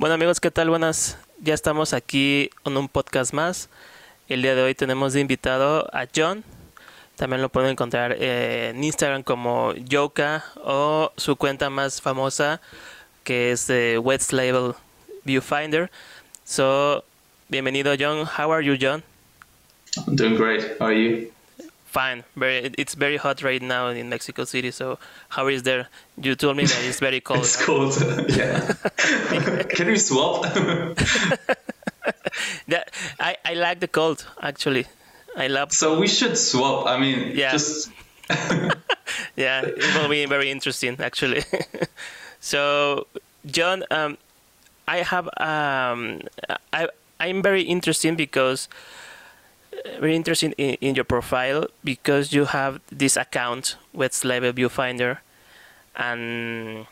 [0.00, 0.70] Bueno amigos, ¿qué tal?
[0.70, 1.18] Buenas.
[1.42, 3.68] Ya estamos aquí con un podcast más.
[4.30, 6.42] El día de hoy tenemos de invitado a John.
[7.16, 12.62] También lo pueden encontrar eh, en Instagram como Yoka o su cuenta más famosa
[13.24, 14.72] que es eh, West Label
[15.24, 15.90] Viewfinder.
[16.46, 17.04] So,
[17.50, 18.20] bienvenido John.
[18.20, 19.02] How are you, John?
[20.06, 20.78] I'm doing great.
[20.80, 21.30] How are you?
[21.90, 22.22] Fine.
[22.36, 22.70] Very.
[22.78, 24.70] It's very hot right now in Mexico City.
[24.70, 24.98] So,
[25.28, 25.88] how is there?
[26.22, 27.40] You told me that it's very cold.
[27.40, 27.94] it's cold.
[28.28, 28.72] yeah.
[29.74, 30.42] Can we swap?
[32.68, 34.86] that I I like the cold actually.
[35.36, 35.72] I love.
[35.72, 36.86] So we should swap.
[36.86, 37.52] I mean, Yeah.
[37.52, 37.90] just
[39.36, 41.42] yeah, it will be very interesting actually.
[42.40, 43.06] so,
[43.46, 44.16] John, um,
[44.86, 46.22] I have um,
[46.72, 46.88] I
[47.18, 48.68] I'm very interested because
[49.98, 55.18] very interesting in, in your profile because you have this account with Level Viewfinder,
[55.96, 56.86] and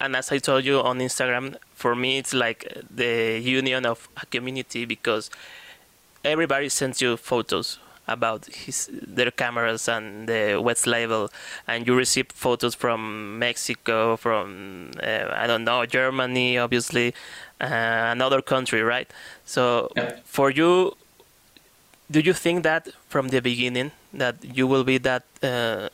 [0.00, 4.26] and as I told you on Instagram, for me it's like the union of a
[4.26, 5.30] community because
[6.24, 11.30] everybody sends you photos about his their cameras and the wet label.
[11.66, 17.14] And you receive photos from mexico from uh, i don't know germany obviously
[17.60, 17.66] uh,
[18.16, 19.10] another country right?
[19.44, 20.12] So Yeah.
[20.24, 20.96] for you
[22.10, 25.88] do you think that from the beginning that you will be that uh,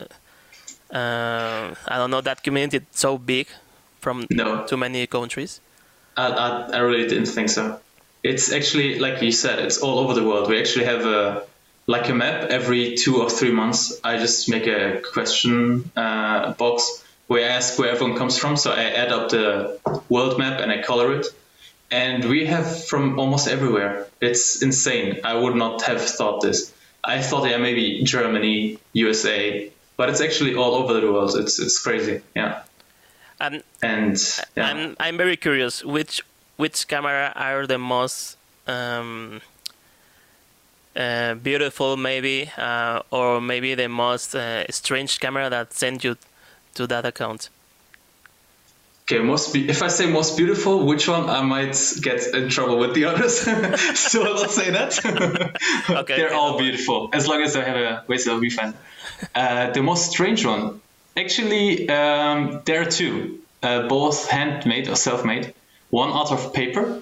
[0.93, 3.47] uh, i don't know that community so big
[3.99, 4.65] from No.
[4.65, 5.61] too many countries
[6.15, 7.79] I, I, I really didn't think so.
[8.23, 10.49] It's actually like you said, it's all over the world.
[10.49, 11.43] We actually have a
[11.87, 13.99] like a map every two or three months.
[14.03, 18.55] I just make a question uh, box where I ask where everyone comes from.
[18.57, 21.27] So I add up the world map and I color it.
[21.93, 24.07] And we have from almost everywhere.
[24.19, 25.19] It's insane.
[25.23, 26.73] I would not have thought this.
[27.03, 31.35] I thought yeah maybe Germany, USA, but it's actually all over the world.
[31.37, 32.21] It's it's crazy.
[32.35, 32.63] Yeah.
[33.39, 34.17] and And
[34.55, 34.69] yeah.
[34.69, 36.23] I'm I'm very curious which
[36.57, 39.41] which camera are the most um,
[40.95, 46.17] uh, beautiful maybe uh, or maybe the most uh, strange camera that sent you
[46.73, 47.49] to that account.
[49.03, 52.77] Okay, most be- if I say most beautiful, which one I might get in trouble
[52.77, 53.39] with the others.
[53.99, 54.93] so I'll not say that.
[55.89, 58.73] Okay, They're okay, all beautiful as long as I have a of fan.
[59.35, 60.79] Uh, the most strange one,
[61.17, 65.53] actually, um, there are two, uh, both handmade or self-made.
[65.89, 67.01] One out of paper.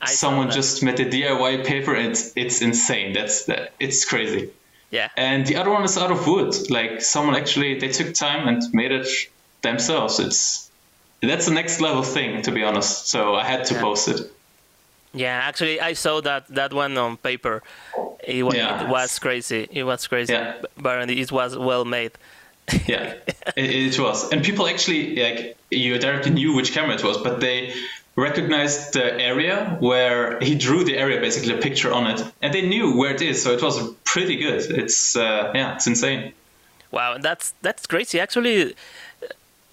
[0.00, 1.94] I Someone just made a DIY paper.
[1.94, 3.12] And it's it's insane.
[3.12, 3.72] That's that.
[3.80, 4.50] It's crazy.
[4.90, 6.54] yeah And the other one is out of wood.
[6.70, 9.08] Like someone actually they took time and made it
[9.62, 10.18] themselves.
[10.20, 10.69] It's
[11.22, 13.08] that's the next level thing, to be honest.
[13.08, 13.80] So I had to Yeah.
[13.82, 14.20] post it.
[15.12, 17.62] yeah actually I saw that that one on paper.
[18.22, 18.82] It, Yeah.
[18.82, 19.66] it was crazy.
[19.70, 20.54] It was crazy, Yeah.
[20.76, 22.12] but it was well made.
[22.86, 23.14] Yeah,
[23.56, 24.30] it, it was.
[24.32, 27.72] And people actually like you directly knew which camera it was, but they
[28.16, 32.62] recognized the area where he drew the area, basically a picture on it, and they
[32.62, 33.42] knew where it is.
[33.42, 34.60] So it was pretty good.
[34.82, 36.32] It's uh, yeah, it's insane.
[36.92, 38.20] Wow, that's that's crazy.
[38.20, 38.74] Actually,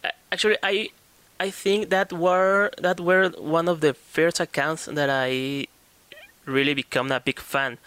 [0.03, 0.89] uh, actually, I
[1.39, 5.67] I think that were that were one of the first accounts that I
[6.45, 7.77] really become a big fan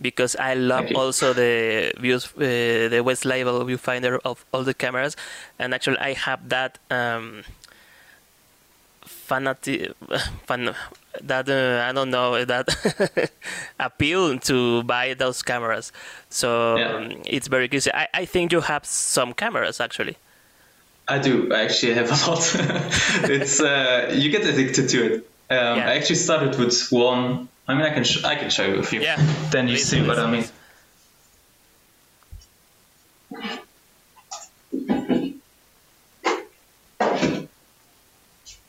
[0.00, 5.16] because I love also the views uh, the Waist Level viewfinder of all the cameras,
[5.58, 7.44] and actually I have that um,
[9.06, 9.92] fanati
[10.46, 10.74] fan
[11.22, 12.68] that uh, I don't know that
[13.80, 15.92] appeal to buy those cameras.
[16.28, 16.96] So Yeah.
[16.96, 17.90] um, it's very easy.
[17.94, 20.16] I, I think you have some cameras actually.
[21.08, 21.52] I do.
[21.54, 22.50] I actually have a lot.
[23.30, 25.14] it's uh, you get addicted to it.
[25.48, 25.88] Um, Yeah.
[25.90, 27.48] I actually started with one.
[27.68, 29.00] I mean, I can sh- I can show you a few.
[29.00, 29.16] Yeah.
[29.50, 30.44] Then you Please, see what please, I mean.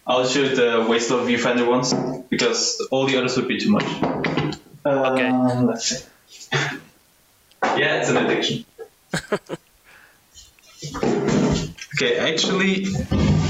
[0.05, 1.93] I'll show you the waist level viewfinder ones
[2.29, 3.83] because all the others would be too much.
[4.85, 5.27] Okay.
[5.27, 6.05] Um, let's see.
[7.63, 8.65] yeah, it's an addiction.
[11.95, 12.85] okay, actually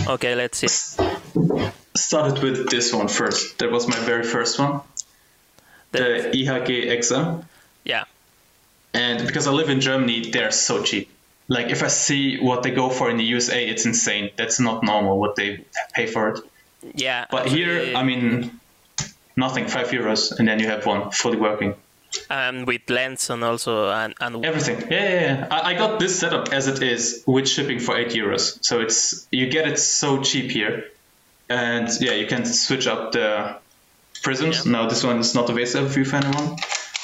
[0.08, 0.68] Okay, let's see.
[1.96, 3.60] started with this one first.
[3.60, 4.82] That was my very first one,
[5.92, 7.44] the IHG XM.
[7.84, 8.06] Yeah.
[8.94, 11.10] And because I live in Germany, they're so cheap.
[11.50, 14.32] Like if I see what they go for in the USA, it's insane.
[14.38, 16.40] That's not normal what they pay for it.
[16.96, 17.26] Yeah.
[17.30, 18.60] But here, I mean,
[19.36, 21.76] nothing, five euros, and then you have one fully working.
[22.30, 24.82] And with lens and also and, and Everything.
[24.92, 25.48] Yeah, yeah, yeah.
[25.50, 28.58] I, I got this setup as it is with shipping for eight euros.
[28.64, 30.86] So it's you get it so cheap here,
[31.50, 33.56] and yeah, you can switch up the
[34.24, 34.66] prisms.
[34.66, 34.72] Yeah.
[34.72, 36.58] No, this one is not the VSF viewfinder one,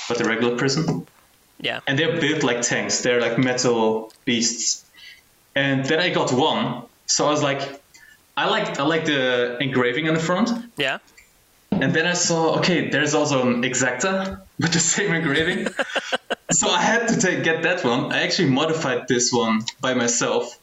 [0.10, 1.06] but the regular prism.
[1.60, 1.80] yeah.
[1.88, 3.02] and they're built like tanks.
[3.02, 4.84] They're like metal beasts.
[5.56, 7.62] And then I got one, so I was like,
[8.36, 10.50] I like I like the engraving on the front.
[10.78, 10.98] Yeah.
[11.72, 15.68] And then I saw, okay, there's also an Exakta with the same engraving.
[16.52, 18.12] so I had to take get that one.
[18.12, 20.58] I actually modified this one by myself.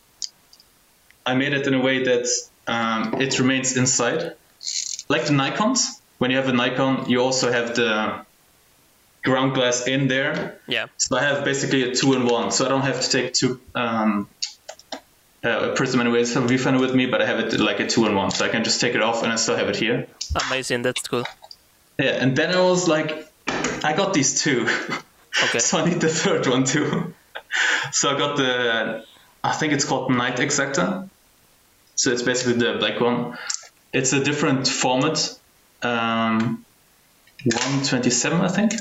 [1.25, 2.27] I made it in a way that
[2.67, 4.35] um, it remains inside,
[5.09, 6.01] like the Nikon's.
[6.19, 8.25] When you have a Nikon, you also have the
[9.23, 10.59] ground glass in there.
[10.67, 10.87] Yeah.
[10.97, 12.51] So I have basically a two-in-one.
[12.53, 14.29] So I don't have to take two um,
[15.45, 18.31] uh, prism and viewfinder with me, but I have it like a two-in-one.
[18.31, 20.07] So I can just take it off and I still have it here.
[20.49, 20.83] Amazing.
[20.83, 21.25] That's cool.
[21.99, 23.30] Yeah, and then I was like,
[23.85, 24.69] I got these two.
[25.45, 25.59] Okay.
[25.69, 27.15] so I need the third one too.
[27.93, 29.05] so I got the,
[29.43, 31.09] I think it's called Night Exakta.
[31.95, 33.37] So it's basically the black one.
[33.93, 35.39] It's a different format.
[35.83, 36.65] Um,
[37.45, 38.73] 127, I think.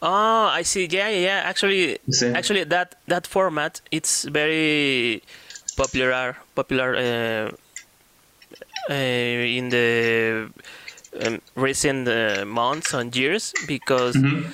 [0.00, 0.86] Oh, I see.
[0.86, 1.42] Yeah, yeah.
[1.44, 1.98] Actually,
[2.34, 5.22] actually, that that format it's very
[5.76, 7.50] popular popular uh,
[8.90, 10.50] uh, in the
[11.22, 14.50] um, recent uh, months and years because Mm-hmm.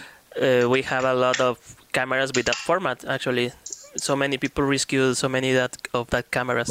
[0.65, 1.59] uh, we have a lot of
[1.93, 3.05] cameras with that format.
[3.05, 3.53] Actually,
[3.97, 6.71] so many people rescue so many that of that cameras.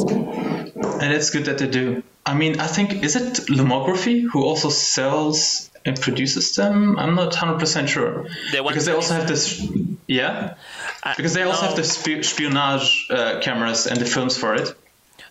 [1.01, 2.03] And it's good that they do.
[2.25, 6.97] I mean, I think, is it Lomography who also sells and produces them?
[6.99, 8.23] I'm not 100% sure.
[8.51, 9.61] The because they also have this,
[10.07, 10.55] yeah?
[11.03, 14.55] Uh, Because they also no, have the sp- espionage uh, cameras and the films for
[14.55, 14.75] it.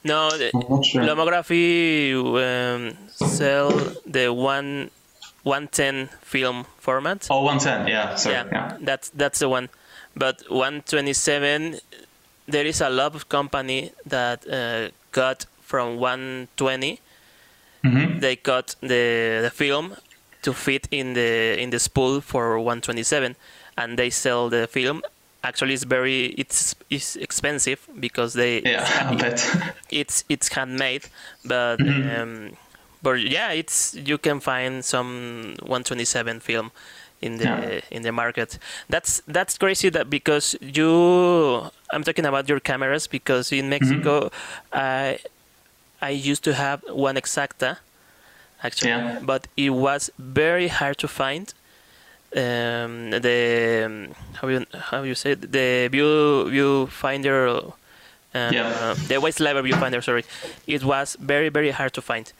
[0.05, 0.31] No.
[0.31, 0.51] the-
[0.85, 1.03] sure.
[1.03, 3.71] Lomography um, sell
[4.07, 4.91] the one
[5.45, 7.27] 110 film format.
[7.31, 8.35] Oh, 110, yeah, sorry.
[8.35, 8.77] yeah, Yeah.
[8.81, 9.69] that's that's the one.
[10.17, 11.77] But 127,
[12.47, 17.01] there is a lot of company that uh, got from 120.
[17.85, 18.21] Mhm.
[18.21, 19.97] They cut the the film
[20.43, 23.37] to fit in the in the spool for 127,
[23.77, 25.03] and they sell the film.
[25.49, 29.39] Actually, it's very it's it's expensive because they Yeah, I bet.
[30.01, 31.05] it's it's handmade,
[31.45, 32.21] but Mm-hmm.
[32.23, 32.57] um,
[33.03, 36.71] but yeah, it's you can find some 127 film
[37.21, 37.81] in the Yeah.
[37.97, 38.59] in the market.
[38.91, 40.91] That's that's crazy that because you
[41.93, 44.31] I'm talking about your cameras because in Mexico
[44.73, 45.19] I
[46.03, 47.79] I used to have one Exakta
[48.63, 49.19] actually, Yeah.
[49.23, 51.55] but it was very hard to find.
[52.37, 55.51] Um, the um, how you how you say it?
[55.51, 57.73] the view viewfinder
[58.35, 58.95] uh, Yeah.
[59.07, 60.25] the waist level viewfinder sorry
[60.67, 62.33] it was very very hard to find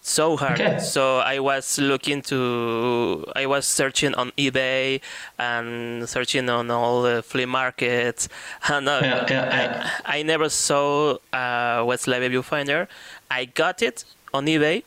[0.00, 0.78] so hard Okay.
[0.78, 5.00] so i was looking to i was searching on ebay
[5.38, 8.28] and searching on all the flea markets
[8.68, 9.90] and uh, Yeah, yeah.
[10.04, 12.88] I, I never saw a waist level viewfinder
[13.30, 14.82] i got it on ebay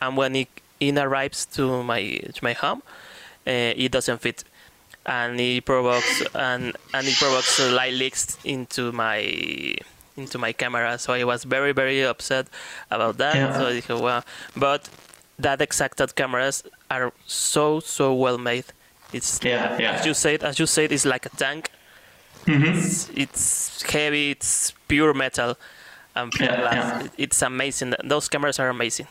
[0.00, 0.48] and when it,
[0.80, 2.02] it arrives to my
[2.34, 2.90] to my home uh,
[3.46, 4.44] it doesn't fit
[5.04, 9.20] and it provokes and and it provokes light leaks into my
[10.16, 12.46] into my camera so i was very very upset
[12.90, 13.52] about that Yeah.
[13.58, 14.22] so I thought, wow.
[14.56, 14.88] but
[15.38, 18.64] that Exakta cameras are so so well made
[19.12, 19.92] it's Yeah, yeah.
[19.92, 21.70] as you said as you said it's like a tank
[22.46, 22.76] Mhm.
[22.76, 25.56] it's, it's heavy it's pure metal
[26.14, 27.08] and pure Yeah, glass yeah.
[27.18, 29.06] It's amazing those cameras are amazing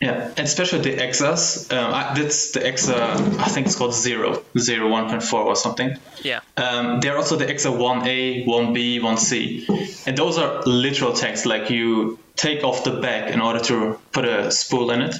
[0.00, 1.70] Yeah, and especially the Exas.
[1.70, 5.98] Um, I, that's the Exa, I think it's called Zero, Zero 1.4 or something.
[6.22, 10.06] yeah Um, they're also the Exa 1A, 1B, 1C.
[10.06, 14.24] And those are literal tanks, like you take off the back in order to put
[14.24, 15.16] a spool in it.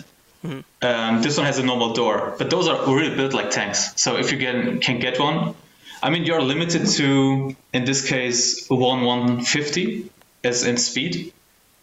[0.83, 3.93] Um, this one has a normal door, but those are really built like tanks.
[3.97, 5.55] So if you can, can get one,
[6.03, 10.11] I mean, you're limited to, in this case, 1 150
[10.43, 11.35] as in speed.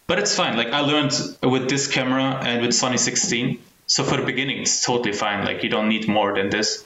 [0.08, 0.56] But it's fine.
[0.56, 1.12] Like I learned
[1.42, 3.58] with this camera and with Sony 16.
[3.86, 5.44] So for the beginning, it's totally fine.
[5.44, 6.84] Like you don't need more than this.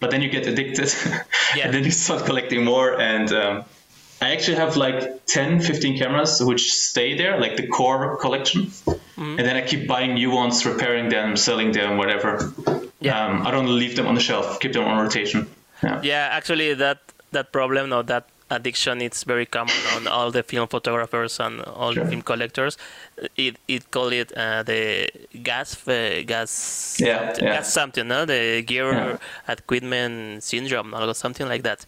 [0.00, 0.90] But then you get addicted,
[1.56, 1.64] Yeah.
[1.66, 2.98] and then you start collecting more.
[2.98, 3.64] And um,
[4.22, 8.70] I actually have like 10, 15 cameras which stay there, like the core collection.
[9.16, 12.50] And then I keep buying new ones, repairing them, selling them, whatever.
[13.00, 13.26] Yeah.
[13.26, 14.60] Um, I don't leave them on the shelf.
[14.60, 15.46] Keep them on rotation.
[15.82, 16.00] Yeah.
[16.02, 16.98] Yeah, actually, that
[17.32, 21.92] that problem or that addiction it's very common on all the film photographers and all
[21.92, 22.04] Sure.
[22.04, 22.76] the film collectors.
[23.36, 25.08] It it call it uh, the
[25.42, 27.52] gas uh, gas Yeah, yeah.
[27.54, 28.24] gas something, no?
[28.24, 29.16] The gear Yeah.
[29.48, 31.86] equipment syndrome or something like that.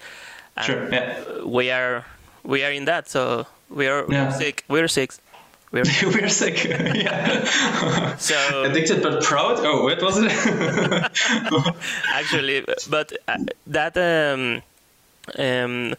[0.56, 0.88] And Sure.
[0.92, 1.42] Yeah.
[1.44, 2.04] we are
[2.44, 4.30] we are in that, so we are Yeah.
[4.32, 4.64] sick.
[4.68, 5.12] We're sick.
[5.72, 6.64] We're We're sick.
[6.94, 7.44] yeah.
[8.18, 8.36] so
[8.68, 9.58] Addicted but proud.
[9.64, 10.30] Oh, what was it?
[12.12, 14.62] actually but uh, that um
[15.38, 15.94] um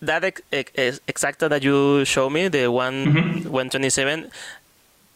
[0.00, 3.50] that ex- ex- Exakta that you show me the one Mm-hmm.
[3.50, 4.30] 127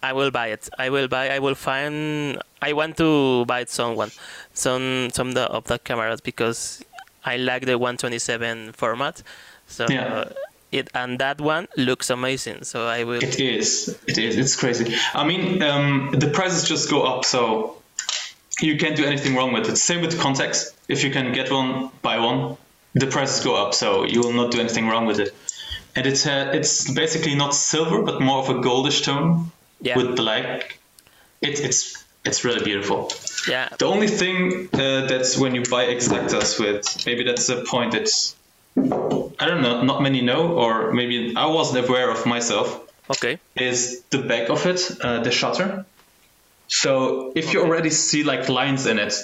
[0.02, 4.10] i will buy it i will buy i will find i want to buy someone
[4.52, 6.82] some some the, of the cameras because
[7.24, 9.22] i like the 127 format
[9.68, 10.24] so Yeah.
[10.72, 12.64] it and that one looks amazing.
[12.64, 13.22] So I will.
[13.22, 13.96] It is.
[14.08, 14.36] It is.
[14.36, 14.94] It's crazy.
[15.14, 17.76] I mean, um, the prices just go up, so
[18.60, 19.76] you can't do anything wrong with it.
[19.76, 20.72] Same with Contax.
[20.88, 22.56] If you can get one, buy one.
[22.94, 25.34] The prices go up, so you will not do anything wrong with it.
[25.96, 29.96] And it's uh, it's basically not silver, but more of a goldish tone Yeah.
[29.96, 30.78] with black.
[31.40, 33.10] It, it's it's really beautiful.
[33.48, 33.68] Yeah.
[33.78, 38.36] The only thing uh, that's when you buy Exaktas with, maybe that's a point that's
[38.76, 42.80] I don't know, not many know, or maybe I wasn't aware of myself
[43.10, 43.38] Okay.
[43.56, 45.84] is the back of it, uh, the shutter.
[46.68, 49.14] So if you already see like lines in it,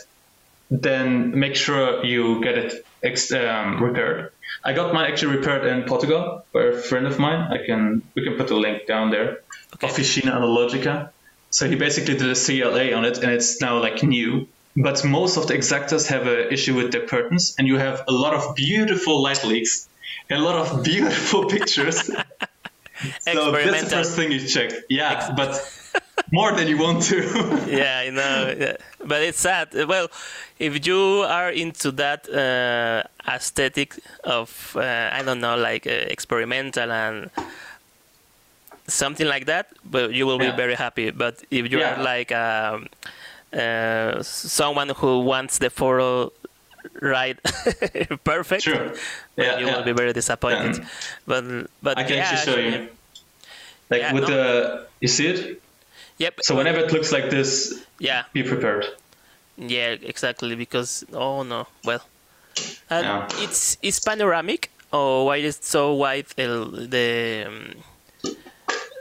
[0.70, 4.32] then make sure you get it ex- um, repaired.
[4.64, 7.40] I got mine actually repaired in Portugal by a friend of mine.
[7.52, 9.38] I can we can put the link down there.
[9.74, 9.86] Okay.
[9.88, 11.10] Officina Analogica.
[11.50, 14.48] So he basically did a CLA on it, and it's now like new.
[14.76, 18.12] But most of the Exaktas have an issue with their curtains, and you have a
[18.12, 19.88] lot of beautiful light leaks,
[20.30, 22.10] a lot of beautiful pictures.
[23.20, 24.72] So that's the first thing you check.
[24.88, 25.52] Yeah, but
[26.32, 27.16] more than you want to.
[27.68, 28.54] yeah, I know.
[28.58, 28.76] Yeah.
[29.04, 29.68] But it's sad.
[29.88, 30.08] Well,
[30.58, 36.90] if you are into that uh, aesthetic of, uh, I don't know, like uh, experimental
[36.92, 37.30] and
[38.86, 40.50] something like that, but you will Yeah.
[40.50, 41.10] be very happy.
[41.10, 41.94] But if you Yeah.
[41.94, 42.88] are like um,
[43.52, 46.32] uh, someone who wants the photo
[47.02, 47.36] right
[48.24, 48.92] perfect, Sure.
[49.36, 50.84] Yeah, you will be very disappointed.
[51.26, 51.44] But
[51.82, 52.88] but I can yeah, actually show you.
[53.90, 54.28] Like with no.
[54.28, 55.62] the, you see it?
[56.18, 56.40] Yep.
[56.42, 58.24] So whenever it looks like this, yeah.
[58.32, 58.86] be prepared.
[59.56, 60.54] Yeah, exactly.
[60.54, 62.02] Because oh no, well,
[62.90, 63.28] and Yeah.
[63.44, 64.70] it's it's panoramic.
[64.92, 66.26] Oh, why is it so wide?
[66.36, 67.74] The, the um,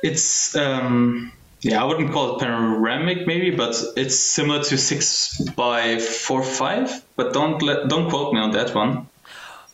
[0.04, 1.32] It's um,
[1.62, 7.04] yeah, I wouldn't call it panoramic maybe, but it's similar to six by four five.
[7.16, 9.08] But don't let don't quote me on that one.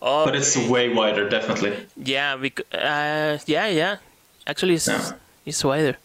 [0.01, 1.73] oh, But it's way wider, definitely.
[1.97, 3.97] yeah, bec- uh, yeah, yeah.
[4.47, 5.12] Actually, it's Yeah.
[5.45, 5.97] it's wider.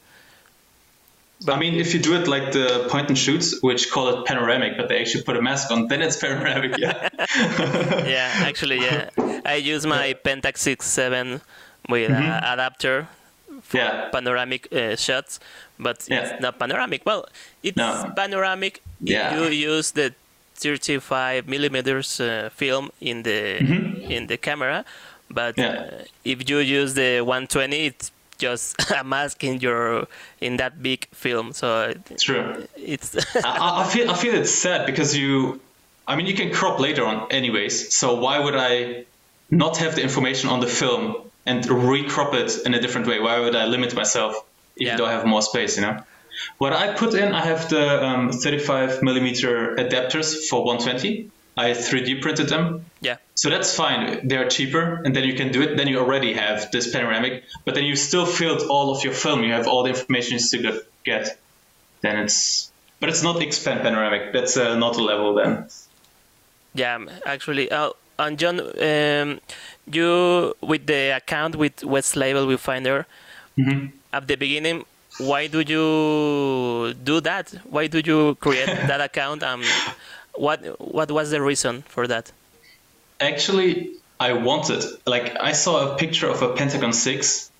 [1.46, 4.76] I mean, if you do it like the point and shoots, which call it panoramic,
[4.76, 6.76] but they actually put a mask on, then it's panoramic.
[6.78, 7.08] Yeah.
[8.16, 9.10] Yeah, actually, yeah.
[9.46, 11.40] I use my Pentax six seven
[11.88, 12.44] with Mm-hmm.
[12.44, 13.06] a adapter
[13.62, 14.08] for Yeah.
[14.10, 15.38] panoramic uh, shots,
[15.78, 16.20] but Yeah.
[16.20, 17.02] it's not panoramic.
[17.06, 17.26] Well,
[17.62, 18.12] it's No.
[18.16, 19.30] panoramic Yeah.
[19.30, 20.14] if you use the
[20.56, 23.58] 35 millimeters uh, film in the
[24.16, 24.84] in the camera,
[25.30, 26.00] but Mm-hmm.
[26.02, 30.06] Uh, if you use the 120, it's just a mask in your
[30.40, 31.52] in that big film.
[31.52, 32.66] So True.
[32.76, 33.14] it's
[33.44, 35.60] I, I feel I feel it's sad because you,
[36.06, 37.94] I mean, you can crop later on anyways.
[37.96, 39.04] So why would I
[39.50, 41.16] not have the information on the film
[41.46, 43.20] and recrop it in a different way?
[43.20, 44.34] Why would I limit myself
[44.76, 44.96] even Yeah.
[44.96, 45.76] though I have more space?
[45.76, 46.04] You know.
[46.58, 51.30] What I put in, I have the um, 35 millimeter adapters for 120.
[51.58, 52.84] I 3D printed them.
[53.08, 53.16] yeah.
[53.34, 54.26] So that's fine.
[54.28, 55.76] They're cheaper, and then you can do it.
[55.78, 59.38] Then you already have this panoramic, but then you still filled all of your film.
[59.44, 61.38] You have all the information you still get-.
[62.02, 64.32] Then it's, but it's not expand panoramic.
[64.32, 65.66] That's uh, not a level then.
[66.74, 69.40] Yeah, actually, uh, and John, um,
[69.90, 73.04] you with the account with Waist Level Viewfinder
[73.58, 73.92] Mhm.
[74.12, 74.84] at the beginning,
[75.18, 77.50] why do you do that?
[77.70, 79.42] Why do you create that account?
[79.42, 79.62] Um,
[80.38, 82.32] what what was the reason for that?
[83.20, 83.90] Actually,
[84.20, 84.84] I wanted.
[85.06, 87.50] Like I saw a picture of a Pentacon Six,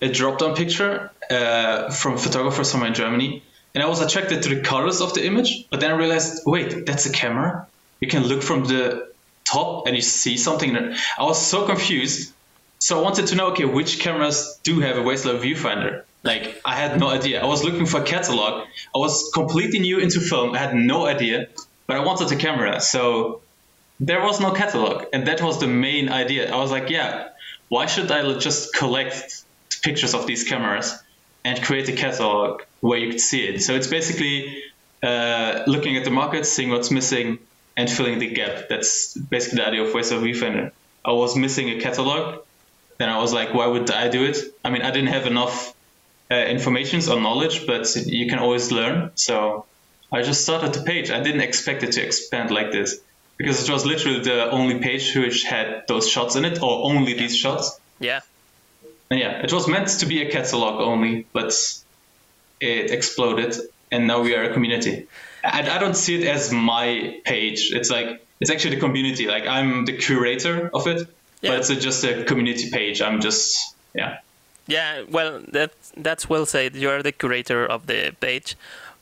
[0.00, 3.42] a drop-down picture uh, from photographer somewhere in Germany,
[3.74, 5.66] and I was attracted to the colors of the image.
[5.70, 7.66] But then I realized, wait, that's a camera.
[8.00, 9.10] You can look from the
[9.44, 10.72] top and you see something.
[10.72, 10.94] There.
[11.18, 12.32] I was so confused.
[12.78, 16.04] So I wanted to know, okay, which cameras do have a Waist Level viewfinder?
[16.22, 17.42] Like I had no idea.
[17.42, 18.66] I was looking for a catalog.
[18.94, 20.54] I was completely new into film.
[20.54, 21.48] I had no idea,
[21.90, 22.80] but I wanted a camera.
[22.80, 23.40] So
[23.98, 26.54] there was no catalog, and that was the main idea.
[26.54, 27.30] I was like, yeah,
[27.68, 29.42] why should I just collect
[29.82, 30.96] pictures of these cameras
[31.44, 33.62] and create a catalog where you could see it?
[33.62, 34.62] So it's basically
[35.02, 37.40] uh, looking at the market, seeing what's missing,
[37.76, 38.68] and filling the gap.
[38.68, 40.70] That's basically the idea of Waist Level Viewfinder.
[41.04, 42.44] I was missing a catalog.
[42.98, 44.36] Then I was like, why would I do it?
[44.64, 45.74] I mean, I didn't have enough
[46.30, 49.10] uh, information or knowledge, but you can always learn.
[49.16, 49.66] So
[50.12, 51.10] I just started the page.
[51.10, 52.98] I didn't expect it to expand like this
[53.36, 57.14] because it was literally the only page which had those shots in it, or only
[57.14, 57.78] these shots.
[58.00, 58.20] Yeah,
[59.10, 61.52] And yeah, it was meant to be a catalog only, but
[62.60, 63.54] it exploded,
[63.90, 65.06] and now we are a community.
[65.42, 67.72] And I don't see it as my page.
[67.72, 69.26] It's like it's actually the community.
[69.26, 71.08] Like I'm the curator of it,
[71.40, 71.50] Yeah.
[71.56, 73.00] but it's just a community page.
[73.00, 74.18] I'm just yeah.
[74.66, 75.04] yeah.
[75.08, 76.74] Well, that that's well said.
[76.76, 78.56] You are the curator of the page.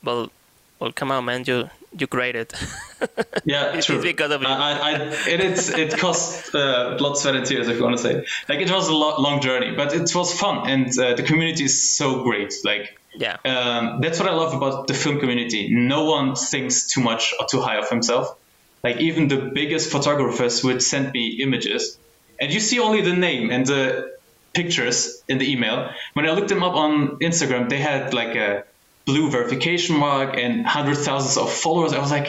[0.04, 0.30] Well,
[0.78, 1.44] well, come on, man.
[1.46, 1.68] You
[1.98, 2.52] you created.
[3.44, 4.02] yeah, it's true.
[4.02, 4.48] because of you.
[4.48, 4.92] I, I,
[5.28, 8.24] it, it's, it cost uh, blood, sweat, and tears, if you want to say.
[8.48, 11.64] Like it was a lo- long journey, but it was fun, and uh, the community
[11.64, 12.54] is so great.
[12.64, 15.74] Like yeah, um, that's what I love about the film community.
[15.74, 18.36] No one thinks too much or too high of himself.
[18.84, 21.98] Like even the biggest photographers would send me images,
[22.40, 24.16] and you see only the name and the
[24.52, 25.90] pictures in the email.
[26.12, 28.64] When I looked them up on Instagram, they had like a
[29.08, 31.92] blue verification mark and hundreds thousands of followers.
[31.98, 32.28] I was like,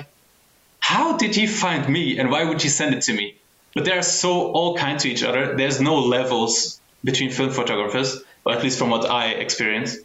[0.91, 3.25] how did he find me and why would he send it to me?
[3.75, 5.41] But they are so all kind to each other.
[5.62, 6.53] There's no levels
[7.09, 8.09] between film photographers,
[8.45, 9.98] or at least from what I experienced.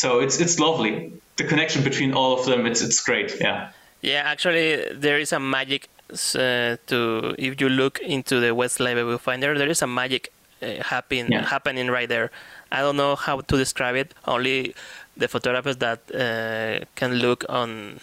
[0.00, 0.92] So it's it's lovely.
[1.40, 3.28] The connection between all of them, it's it's great.
[3.46, 3.70] Yeah.
[4.10, 4.68] Yeah, actually,
[5.04, 6.98] there is a magic uh, to
[7.38, 10.22] if you look into the Waist Level Viewfinder, there is a magic
[10.62, 11.44] uh, happening Yeah.
[11.54, 12.28] happening right there.
[12.76, 14.08] I don't know how to describe it.
[14.26, 14.74] Only
[15.16, 18.00] the photographers that uh, can look on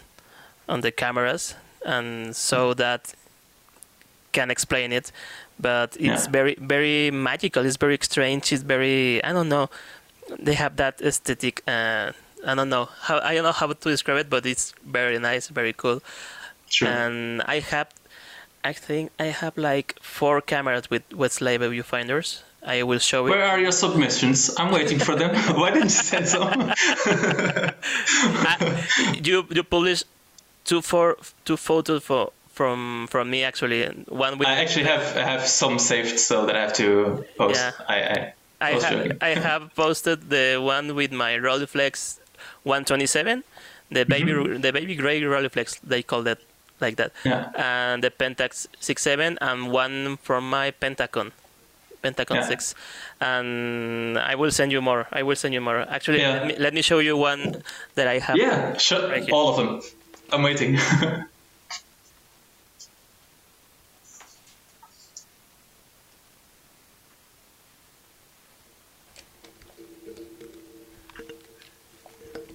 [0.67, 3.13] on the cameras and so that
[4.31, 5.11] can explain it.
[5.59, 6.31] But it's Yeah.
[6.31, 7.65] very very magical.
[7.65, 8.53] It's very strange.
[8.53, 9.69] It's very I don't know.
[10.37, 11.63] They have that aesthetic.
[11.67, 12.11] Uh,
[12.45, 15.47] I don't know how I don't know how to describe it, but it's very nice,
[15.47, 16.01] very cool.
[16.69, 16.87] True.
[16.87, 17.89] And I have,
[18.63, 22.43] I think I have like four cameras with Waist Level viewfinders.
[22.65, 23.29] I will show it.
[23.31, 24.51] Where are your submissions?
[24.57, 25.33] I'm waiting for them.
[25.59, 26.73] Why didn't you send some?
[27.83, 30.03] I- you you publish
[30.65, 33.85] two four two photos for from from me actually.
[34.07, 37.55] One with I actually have I have some saved so that I have to post.
[37.55, 37.71] Yeah.
[37.87, 39.17] I, I, I have.
[39.21, 42.19] I have posted the one with my Rolleiflex
[42.63, 43.43] 127,
[43.91, 44.61] the baby Mm-hmm.
[44.61, 46.39] the baby gray Rolleiflex they call that
[46.81, 47.51] like that, Yeah.
[47.55, 51.31] and the Pentax 67 and one from my Pentacon,
[52.01, 52.47] Pentacon Yeah.
[52.47, 52.75] 6,
[53.21, 55.07] and I will send you more.
[55.11, 55.79] I will send you more.
[55.89, 56.33] Actually, Yeah.
[56.33, 57.63] let, me, let me show you one
[57.95, 58.37] that I have.
[58.37, 58.77] yeah.
[58.91, 59.81] Right all of them.
[60.31, 60.77] I'm waiting.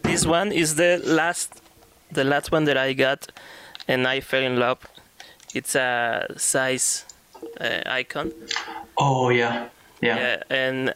[0.02, 1.60] This one is the last,
[2.10, 3.32] the last one that I got,
[3.88, 4.78] and I fell in love.
[5.54, 7.04] It's a Zeiss
[7.60, 8.32] uh, Ikon.
[8.98, 9.68] oh yeah,
[10.00, 10.94] yeah, Yeah, and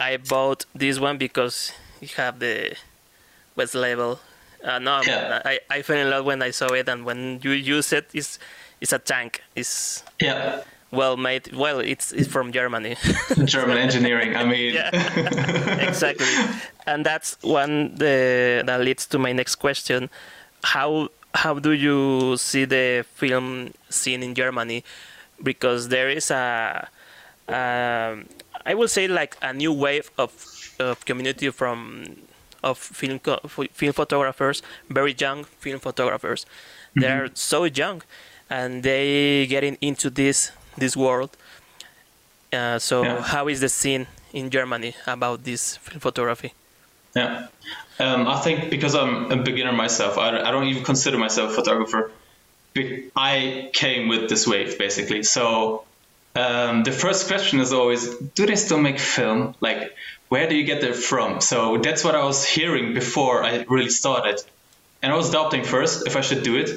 [0.00, 2.76] I bought this one because you have the
[3.56, 4.20] waist level.
[4.64, 5.40] Uh, no, Yeah.
[5.44, 8.38] I, I fell in love when I saw it, and when you use it, it's
[8.80, 9.42] it's a tank.
[9.54, 10.62] It's yeah.
[10.90, 11.52] well made.
[11.54, 12.96] Well, it's it's from Germany.
[13.44, 14.36] German engineering.
[14.36, 14.90] I mean, yeah,
[15.88, 16.26] exactly.
[16.86, 20.10] And that's one the, that leads to my next question.
[20.64, 24.84] How how do you see the film scene in Germany?
[25.42, 26.88] Because there is a
[27.48, 28.26] um,
[28.74, 30.30] will say like a new wave of,
[30.78, 32.16] of community from
[32.62, 33.20] of film
[33.72, 36.46] film photographers, very young film photographers.
[36.94, 38.02] They're so young,
[38.50, 41.30] and they getting into this this world.
[42.52, 43.22] Uh, so Yeah.
[43.22, 46.52] how is the scene in Germany about this film photography?
[47.14, 47.46] Yeah.
[48.00, 51.54] Um, I think because I'm a beginner myself, I, I don't even consider myself a
[51.54, 52.10] photographer.
[53.16, 55.22] I came with this wave basically.
[55.22, 55.84] So
[56.34, 59.54] um, the first question is always, do they still make film?
[59.60, 59.94] Like,
[60.28, 61.40] where do you get that from?
[61.40, 64.40] So that's what I was hearing before I really started.
[65.02, 66.70] And I was doubting first if I should do it.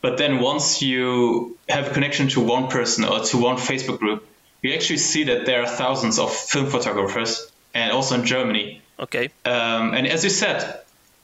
[0.00, 4.26] But then once you have a connection to one person or to one Facebook group,
[4.62, 9.30] you actually see that there are thousands of film photographers and also in Germany Okay.
[9.44, 10.80] um, and as you said,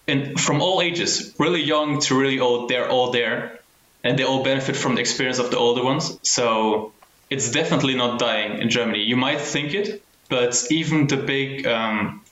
[0.07, 3.58] in, from all ages, really young to really old, they're all there,
[4.05, 6.19] and they all benefit from the experience of the older ones.
[6.23, 6.93] So
[7.31, 9.03] it's definitely not dying in Germany.
[9.03, 12.23] You might think it, but even the big, um,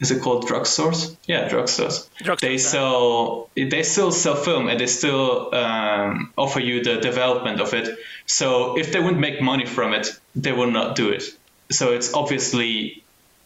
[0.00, 1.16] is it called drugstores?
[1.26, 2.08] Yeah, drugstores.
[2.22, 7.60] Drugstores, They sell, they still sell film, and they still um, offer you the development
[7.60, 7.98] of it.
[8.26, 11.24] So if they wouldn't make money from it, they would not do it.
[11.70, 13.04] So it's obviously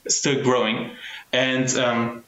[0.09, 0.91] still growing,
[1.33, 2.25] and um,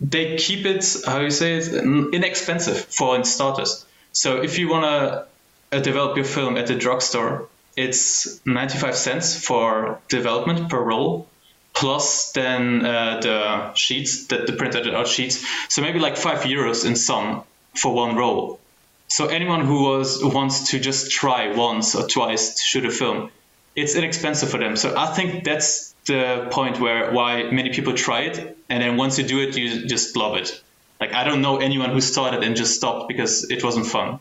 [0.00, 3.86] they keep it how you say it inexpensive for starters.
[4.12, 9.34] So if you want to uh, develop your film at the drugstore, it's 95 cents
[9.34, 11.26] for development per roll,
[11.74, 15.44] plus then uh, the sheets, the, the printed out sheets.
[15.68, 17.44] So maybe like five euros in sum
[17.74, 18.60] for one roll.
[19.08, 23.30] So anyone who was wants to just try once or twice to shoot a film,
[23.74, 24.76] it's inexpensive for them.
[24.76, 29.18] So I think that's the point where why many people try it, and then once
[29.18, 30.62] you do it, you just love it.
[31.02, 34.20] Like I don't know anyone who started and just stopped because it wasn't fun.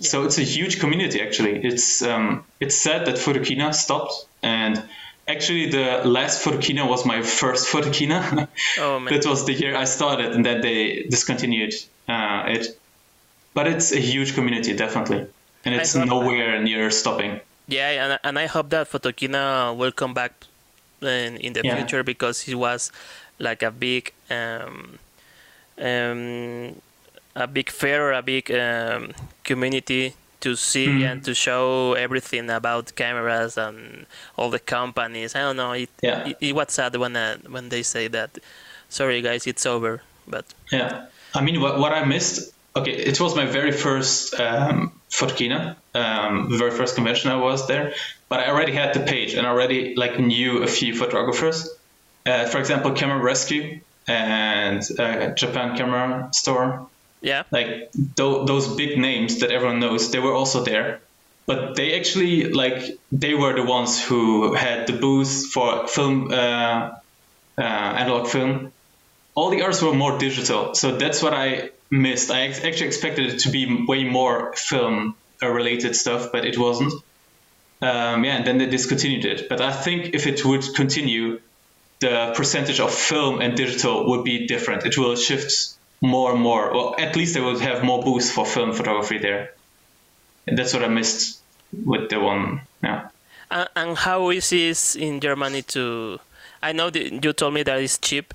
[0.00, 1.54] So it's a huge community actually.
[1.64, 4.82] It's um, it's sad that Photokina stopped, and
[5.28, 8.48] actually the last Photokina was my first Photokina.
[8.80, 9.14] Oh man.
[9.14, 11.74] that was the year I started, and then they discontinued
[12.08, 12.64] uh, it.
[13.54, 15.20] but it's a huge community, definitely,
[15.64, 17.32] and it's nowhere near stopping.
[17.68, 20.32] Yeah, and and I hope that Photokina will come back
[21.00, 21.76] in, in the yeah.
[21.76, 22.90] future because it was
[23.38, 24.98] like a big um,
[25.78, 26.80] um,
[27.34, 29.12] a big fair, a big um,
[29.44, 31.10] community to see mm.
[31.10, 35.34] and to show everything about cameras and all the companies.
[35.34, 35.72] I don't know.
[35.72, 36.28] It, yeah.
[36.28, 38.38] it, it was sad when uh, when they say that.
[38.88, 40.02] Sorry, guys, it's over.
[40.28, 42.52] But yeah, I mean, what what I missed.
[42.74, 47.94] Okay, it was my very first um, Photokina, um, very first convention I was there.
[48.28, 51.70] But I already had the page and already like knew a few photographers.
[52.26, 56.88] Uh, for example, Camera Rescue and uh, Japan Camera Store
[57.26, 57.42] yeah.
[57.50, 61.00] Like th- those big names that everyone knows, they were also there.
[61.46, 66.92] But they actually like they were the ones who had the booth for film, uh,
[67.58, 68.72] uh, analog film.
[69.34, 72.30] All the others were more digital, so that's what I missed.
[72.30, 76.92] I ex- actually expected it to be way more film related stuff, but it wasn't.
[77.82, 79.48] Um, yeah, and then they discontinued it.
[79.48, 81.40] But I think if it would continue,
[82.00, 84.84] the percentage of film and digital would be different.
[84.84, 86.72] It will shift more and more.
[86.72, 89.54] Well, at least they would have more booths for film photography there.
[90.46, 91.40] And that's what I missed
[91.72, 92.60] with the one.
[92.82, 93.08] Yeah.
[93.50, 96.20] Uh, and how is is in Germany to?
[96.62, 98.34] I know that you told me that it's cheap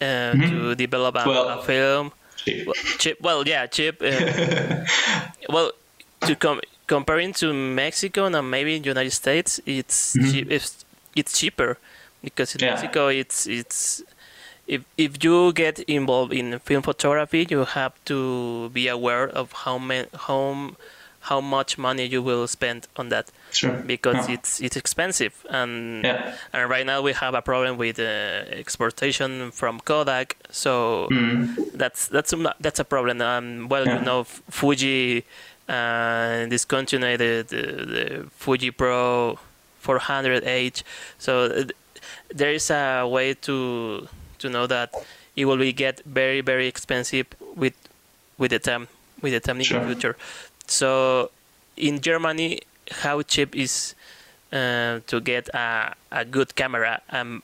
[0.00, 0.40] uh, mm-hmm.
[0.42, 2.12] to develop a, well, a film.
[2.36, 2.66] Cheap.
[2.66, 3.20] Well, cheap.
[3.20, 4.00] Well, yeah, cheap.
[4.00, 4.84] Uh,
[5.48, 5.72] well,
[6.20, 10.30] to com- comparing to Mexico and maybe the United States, it's mm-hmm.
[10.30, 10.84] cheap, it's,
[11.16, 11.78] it's cheaper
[12.26, 12.70] because in yeah.
[12.70, 14.02] Mexico it's it's
[14.66, 19.78] if if you get involved in film photography, you have to be aware of how
[19.78, 20.72] many how
[21.20, 23.72] how much money you will spend on that sure.
[23.86, 26.36] because it's it's expensive and yeah.
[26.52, 31.50] and right now we have a problem with uh, exportation from Kodak so mm.
[31.74, 33.98] that's that's a, that's a problem um, well yeah.
[33.98, 35.24] you know Fuji
[35.68, 37.62] uh, discontinued the, the,
[37.94, 39.36] the Fuji Pro
[39.82, 40.84] 400H
[41.18, 41.64] so uh,
[42.28, 44.08] there is a way to
[44.38, 44.92] to know that
[45.34, 47.74] it will be get very very expensive with
[48.38, 48.88] with the time
[49.22, 49.80] with the time sure.
[49.80, 50.16] in the future.
[50.66, 51.30] So
[51.76, 52.60] in Germany,
[52.90, 53.94] how cheap is
[54.52, 57.00] uh, to get a, a good camera?
[57.08, 57.42] And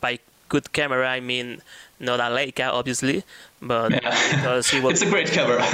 [0.00, 0.18] by
[0.48, 1.62] good camera, I mean
[2.00, 3.24] not a Leica, obviously,
[3.62, 4.36] but yeah.
[4.36, 5.58] because it will, it's a great camera.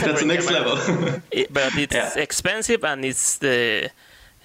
[0.00, 0.74] That's the next camera.
[0.74, 1.22] level.
[1.30, 2.16] it, but it's yeah.
[2.16, 3.90] expensive and it's the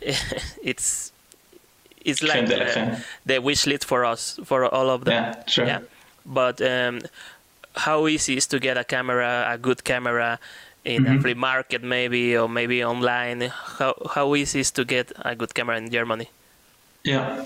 [0.63, 1.12] it's
[2.03, 5.13] it's like the, the, wish list for us for all of them.
[5.13, 5.65] Yeah, sure.
[5.65, 5.79] Yeah,
[6.25, 7.01] but um,
[7.75, 10.39] how easy is to get a camera, a good camera?
[10.85, 11.17] in mm-hmm.
[11.17, 15.53] a free market maybe or maybe online how how easy is to get a good
[15.53, 16.29] camera in germany
[17.03, 17.45] yeah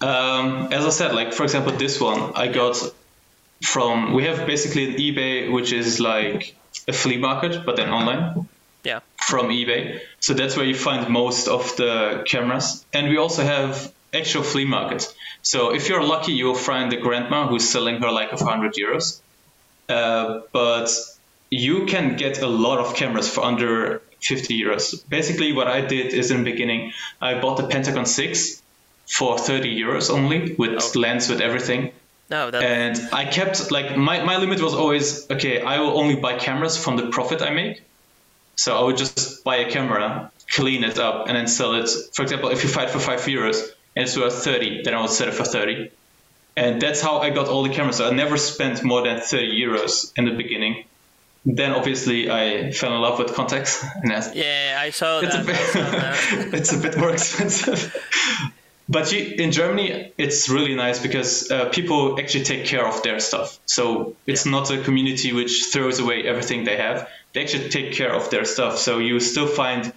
[0.00, 2.76] um, as i said like for example this one i got
[3.62, 6.54] from we have basically an ebay which is like
[6.88, 8.46] a flea market but then online
[8.84, 13.42] yeah from ebay so that's where you find most of the cameras and we also
[13.42, 18.10] have actual flea markets so if you're lucky you'll find the grandma who's selling her
[18.10, 19.20] like a hundred euros
[19.88, 20.90] uh, but
[21.50, 26.12] you can get a lot of cameras for under 50 euros basically what i did
[26.12, 28.62] is in the beginning i bought the Pentacon 6
[29.06, 30.98] for 30 euros only with oh.
[30.98, 31.92] lens with everything
[32.32, 35.60] no, and I kept like my, my limit was always okay.
[35.60, 37.82] I will only buy cameras from the profit I make.
[38.56, 41.88] So I would just buy a camera, clean it up, and then sell it.
[42.14, 43.60] For example, if you fight for five euros
[43.96, 45.90] and it's worth 30, then I would sell it for 30.
[46.56, 47.96] And that's how I got all the cameras.
[47.96, 50.84] So I never spent more than 30 euros in the beginning.
[51.44, 53.82] Then obviously I fell in love with Contax.
[54.34, 55.42] yeah, I saw it's that.
[55.42, 56.48] A bit, that.
[56.54, 57.96] it's a bit more expensive.
[58.88, 63.18] but you, in Germany, it's really nice because uh, people actually take care of their
[63.18, 63.58] stuff.
[63.66, 64.52] So it's yeah.
[64.52, 68.44] not a community which throws away everything they have they actually take care of their
[68.44, 68.78] stuff.
[68.78, 69.92] So you still find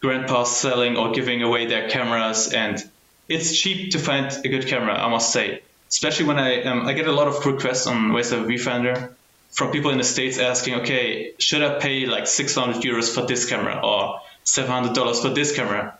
[0.00, 2.82] grandpas selling or giving away their cameras, and
[3.28, 5.62] it's cheap to find a good camera, I must say.
[5.88, 9.12] Especially when I um, I get a lot of requests on Waist Level Viewfinder
[9.50, 13.48] from people in the states asking, okay, should I pay like 600 euros for this
[13.48, 15.98] camera or 700 dollars for this camera?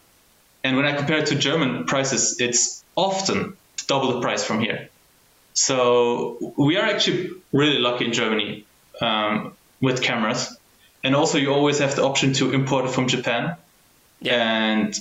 [0.63, 4.89] And when I compare it to German prices, it's often double the price from here.
[5.55, 8.65] So we are actually really lucky in Germany
[9.01, 10.57] um, with cameras
[11.03, 13.57] and also you always have the option to import it from Japan.
[14.21, 14.35] Yeah.
[14.35, 14.99] And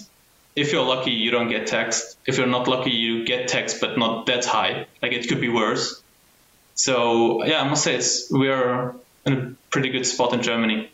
[0.56, 2.18] if you're lucky, you don't get taxed.
[2.26, 4.88] If you're not lucky, you get taxed, but not that high.
[5.02, 6.02] Like it could be worse.
[6.76, 10.90] So yeah, I must say it's we are in a pretty good spot in Germany.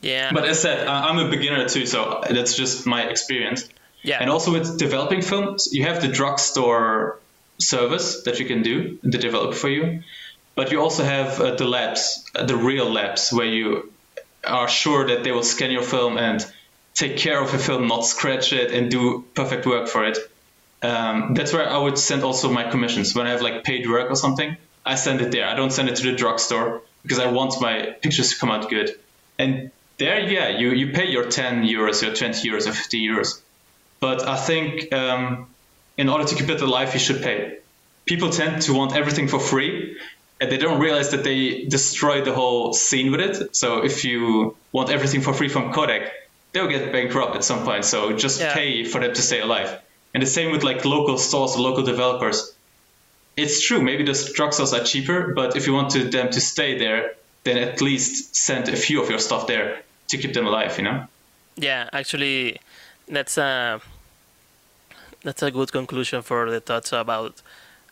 [0.00, 0.32] Yeah.
[0.32, 3.68] But as said, I'm a beginner too, so that's just my experience.
[4.02, 4.18] Yeah.
[4.20, 7.18] And also with developing films, you have the drugstore
[7.58, 10.02] service that you can do, the develop for you.
[10.54, 13.92] But you also have uh, the labs, uh, the real labs, where you
[14.46, 16.44] are sure that they will scan your film and
[16.94, 20.18] take care of your film, not scratch it, and do perfect work for it.
[20.82, 23.14] Um, that's where I would send also my commissions.
[23.14, 25.46] When I have like paid work or something, I send it there.
[25.46, 28.70] I don't send it to the drugstore because I want my pictures to come out
[28.70, 28.90] good.
[29.38, 33.40] And there, yeah, you, you pay your 10 euros, your 20 euros, or 50 euros.
[34.00, 35.48] But I think um,
[35.96, 37.58] in order to keep it alive, you should pay.
[38.04, 39.96] People tend to want everything for free,
[40.40, 43.56] and they don't realize that they destroy the whole scene with it.
[43.56, 46.12] So if you want everything for free from Kodak,
[46.52, 47.84] they'll get bankrupt at some point.
[47.84, 48.54] So just Yeah.
[48.54, 49.78] pay for them to stay alive.
[50.12, 52.52] And the same with like local stores or local developers.
[53.36, 56.78] It's true, maybe the drugstores are cheaper, but if you want to, them to stay
[56.78, 60.78] there, then at least send a few of your stuff there to keep them alive,
[60.78, 61.06] you know?
[61.56, 62.60] Yeah, actually,
[63.08, 63.80] that's a
[65.22, 67.42] that's a good conclusion for the thoughts about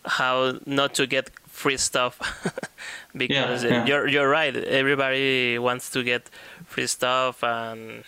[0.05, 2.19] how not to get free stuff
[3.17, 3.87] because uh, yeah.
[3.87, 4.55] you're you're right.
[4.57, 6.23] Everybody wants to get
[6.67, 8.05] free stuff, and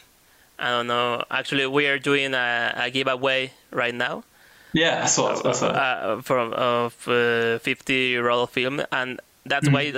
[0.58, 1.24] I don't know.
[1.30, 4.24] Actually, we are doing a, a giveaway right now
[4.72, 5.46] Yeah, I saw it.
[5.46, 5.76] I saw it.
[5.76, 9.92] uh, from of uh, 50 roll film, and that's why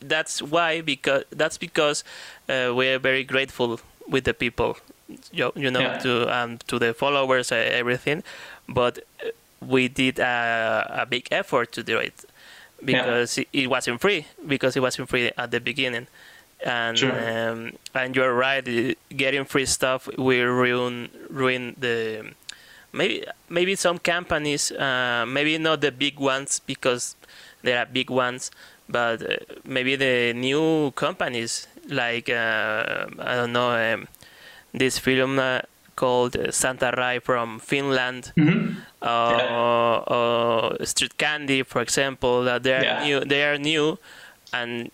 [0.00, 2.04] that's why because that's because
[2.48, 4.76] uh, we're very grateful with the people,
[5.32, 5.98] you, you know, Yeah.
[5.98, 8.22] to um, to the followers, uh, everything,
[8.68, 9.28] but uh,
[9.60, 12.24] we did a, a big effort to do it
[12.84, 16.06] because it, it wasn't free because it wasn't free at the beginning.
[16.64, 17.10] And Sure.
[17.50, 18.64] um, and you're right.
[19.14, 22.32] Getting free stuff will ruin ruin the
[22.92, 27.16] maybe maybe some companies uh, maybe not the big ones because
[27.62, 28.50] there are big ones
[28.88, 34.06] but uh, maybe the new companies like uh, i don't know um,
[34.72, 35.60] this film uh,
[35.96, 38.76] called uh, santa rai from finland Mhm.
[39.02, 40.14] uh, Yeah.
[40.16, 43.04] or street candy for example that they are Yeah.
[43.04, 43.98] new they are new
[44.52, 44.90] and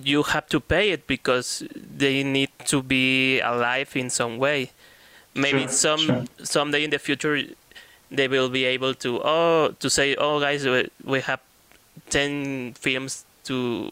[0.00, 4.70] you have to pay it because they need to be alive in some way
[5.34, 6.24] maybe Sure, some sure.
[6.44, 7.42] someday in the future
[8.10, 11.40] they will be able to oh to say oh guys we, we have
[12.10, 13.90] 10 films to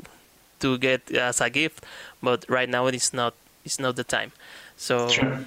[0.60, 1.84] to get as a gift
[2.22, 3.34] but right now it's not
[3.64, 4.30] it's not the time
[4.76, 5.44] so Sure.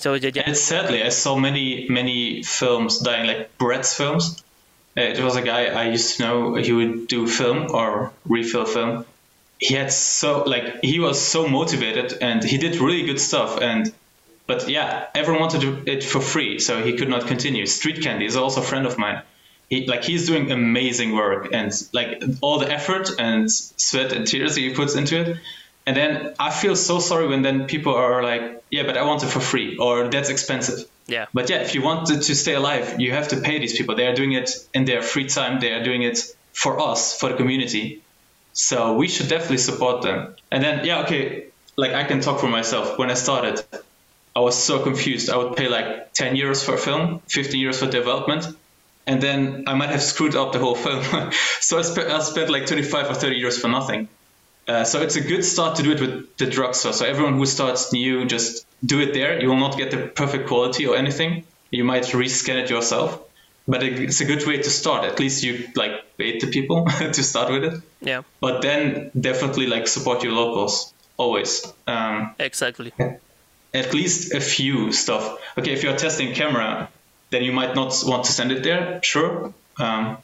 [0.00, 0.42] So yeah, yeah.
[0.46, 4.42] And sadly, I saw many, many films dying, like Brett's films.
[4.96, 6.54] Uh, It was a guy I used to know.
[6.54, 9.04] He would do film or refill film.
[9.58, 13.60] He had so like he was so motivated and he did really good stuff.
[13.60, 13.92] And
[14.46, 17.66] but yeah, everyone wanted it for free, so he could not continue.
[17.66, 19.22] Street Candy is also a friend of mine.
[19.68, 24.56] He like he's doing amazing work and like all the effort and sweat and tears
[24.56, 25.36] he puts into it.
[25.90, 29.24] And then I feel so sorry when then people are like, yeah, but I want
[29.24, 30.88] it for free or that's expensive.
[31.08, 33.76] yeah But yeah, if you want to, to stay alive, you have to pay these
[33.76, 33.96] people.
[33.96, 35.58] They are doing it in their free time.
[35.58, 36.20] They are doing it
[36.52, 38.02] for us, for the community.
[38.52, 40.36] So we should definitely support them.
[40.52, 42.96] And then, yeah, okay, like I can talk for myself.
[42.96, 43.60] When I started,
[44.36, 45.28] I was so confused.
[45.28, 48.46] I would pay like 10 euros for a film, 15 euros for development.
[49.08, 51.02] And then I might have screwed up the whole film.
[51.60, 54.08] so I spent, I spent like 25 or 30 euros for nothing.
[54.70, 56.92] Uh, so it's a good start to do it with the drugstore.
[56.92, 59.40] So everyone who starts new, just do it there.
[59.42, 61.44] You will not get the perfect quality or anything.
[61.70, 63.20] You might rescan it yourself,
[63.66, 65.04] but it's a good way to start.
[65.04, 67.82] At least you like paid the people to start with it.
[68.00, 71.50] yeah But then definitely like support your locals always.
[71.88, 72.92] Um, exactly
[73.72, 75.38] at least a few stuff.
[75.58, 76.88] Okay, if you're testing camera,
[77.30, 79.00] then you might not want to send it there.
[79.02, 80.18] Sure, um,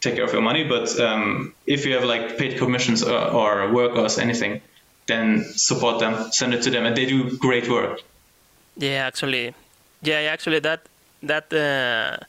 [0.00, 0.64] take care of your money.
[0.64, 4.60] But um, if you have like paid commissions or, or workers, anything,
[5.06, 8.00] then support them, send it to them, and they do great work.
[8.76, 9.54] Yeah, actually,
[10.02, 10.86] yeah, actually, that
[11.22, 12.24] that uh,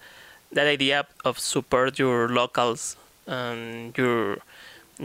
[0.52, 4.40] that idea of support your locals and your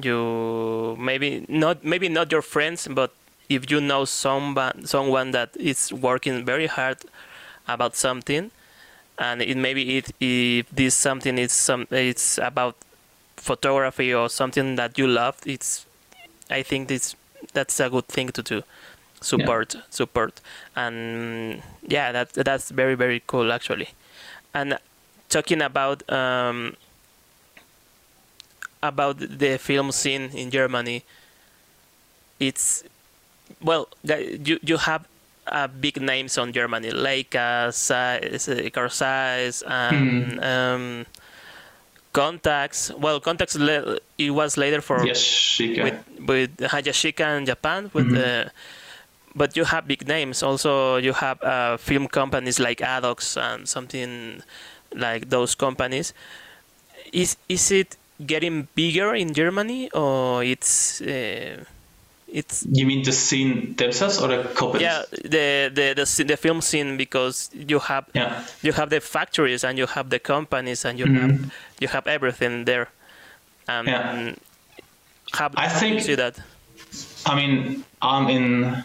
[0.02, 3.12] you maybe not maybe not your friends, but
[3.48, 6.98] if you know someone someone that is working very hard
[7.68, 8.50] about something,
[9.18, 12.76] and it maybe it if this something is some it's about
[13.36, 15.86] photography or something that you love, it's
[16.50, 17.14] I think this
[17.52, 18.62] that's a good thing to do.
[19.20, 20.40] Support support.
[20.74, 23.88] And yeah that that's very very cool actually.
[24.54, 24.78] And
[25.28, 26.76] talking about um
[28.82, 31.02] about the film scene in Germany
[32.38, 32.84] it's
[33.62, 35.06] well you you have
[35.48, 38.90] uh, big names on Germany like uh, uh, Carl
[39.66, 41.06] and um,
[42.12, 48.10] Contax well Contax le- it was later for Yes, with with Yashica in Japan with
[48.10, 48.50] the
[49.36, 50.42] but you have big names.
[50.42, 54.42] Also you have uh, film companies like Adox and something
[54.94, 56.14] like those companies.
[57.12, 61.64] Is is it getting bigger in Germany or it's uh,
[62.38, 64.82] It's You mean the scene themselves or the companies?
[64.88, 65.02] yeah
[65.36, 65.46] the
[65.78, 67.36] the the, the film scene because
[67.72, 68.44] you have Yeah.
[68.66, 71.34] you have the factories and you have the companies and you have
[71.82, 72.86] you have everything there.
[73.68, 74.34] Um, Yeah.
[75.32, 76.34] How, I how do you think- see that?
[77.26, 78.84] I mean, I'm in.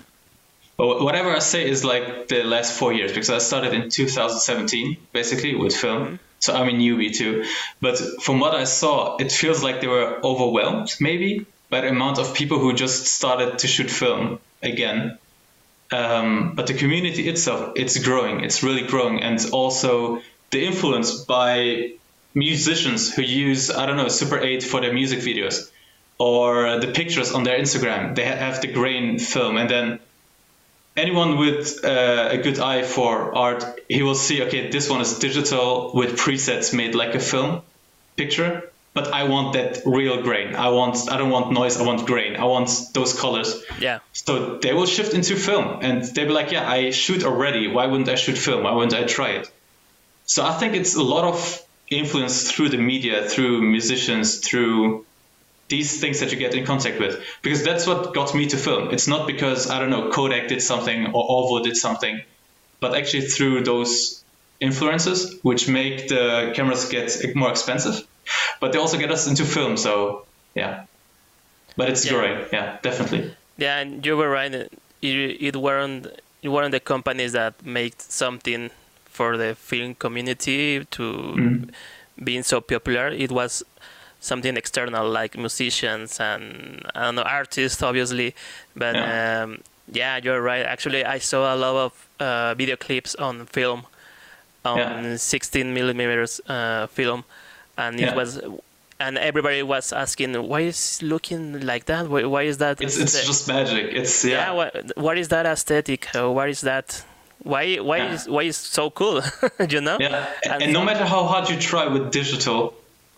[0.78, 5.54] Whatever I say is like the last four years because I started in 2017 basically
[5.56, 6.20] with film.
[6.40, 7.44] So I'm a newbie too.
[7.82, 11.46] But from what I saw, it feels like they were overwhelmed maybe
[11.80, 15.18] the amount of people who just started to shoot film again.
[15.92, 18.44] Um, but the community itself, it's growing.
[18.44, 21.94] It's really growing, and also the influence by
[22.34, 25.70] musicians who use I don't know Super 8 for their music videos
[26.18, 28.16] or the pictures on their Instagram.
[28.16, 30.00] They have the grain film, and then
[30.96, 35.20] anyone with uh, a good eye for art, he will see, okay, this one is
[35.20, 37.62] digital with presets made like a film
[38.18, 40.56] picture, but I want that real grain.
[40.56, 41.80] I want, I don't want noise.
[41.80, 42.36] I want grain.
[42.36, 43.64] I want those colors.
[43.80, 47.68] Yeah, So they will shift into film, and they'll be like, yeah, I shoot already.
[47.68, 48.64] Why wouldn't I shoot film?
[48.64, 49.52] Why wouldn't I try it?
[50.26, 55.06] So I think it's a lot of influence through the media, through musicians, through
[55.72, 58.90] these things that you get in contact with because that's what got me to film
[58.92, 62.22] it's not because i don't know kodak did something or ORWO did something
[62.82, 64.22] but actually through those
[64.60, 68.06] influences which make the cameras get more expensive
[68.60, 70.84] but they also get us into film so yeah
[71.78, 72.12] but it's Yeah.
[72.12, 74.52] growing yeah definitely yeah, and you were right.
[74.54, 76.08] It, it weren't
[76.42, 78.72] it weren't the companies that made something
[79.06, 81.70] for the film community to Mm-hmm.
[82.24, 83.10] being so popular.
[83.10, 83.62] It was
[84.20, 88.34] something external, like musicians and I don't know artists, obviously.
[88.76, 89.44] But Yeah.
[89.44, 89.60] um,
[89.92, 90.66] yeah, you're right.
[90.66, 93.86] Actually, I saw a lot of uh, video clips on film,
[94.66, 95.18] on Yeah.
[95.18, 97.26] 16 millimeters uh, film,
[97.82, 98.16] and it Yeah.
[98.22, 98.32] was.
[99.06, 102.04] And everybody was asking, "Why is it looking like that?
[102.14, 104.52] Why, why is that?" it's, it's just magic it's yeah, yeah.
[104.60, 104.72] what,
[105.06, 106.02] what is that aesthetic?
[106.16, 106.88] Uh, what is that?
[107.52, 108.14] Why why Yeah.
[108.16, 109.18] is why is so cool?
[109.74, 109.98] you know?
[110.00, 110.28] Yeah.
[110.52, 112.60] And- and no matter how hard you try with digital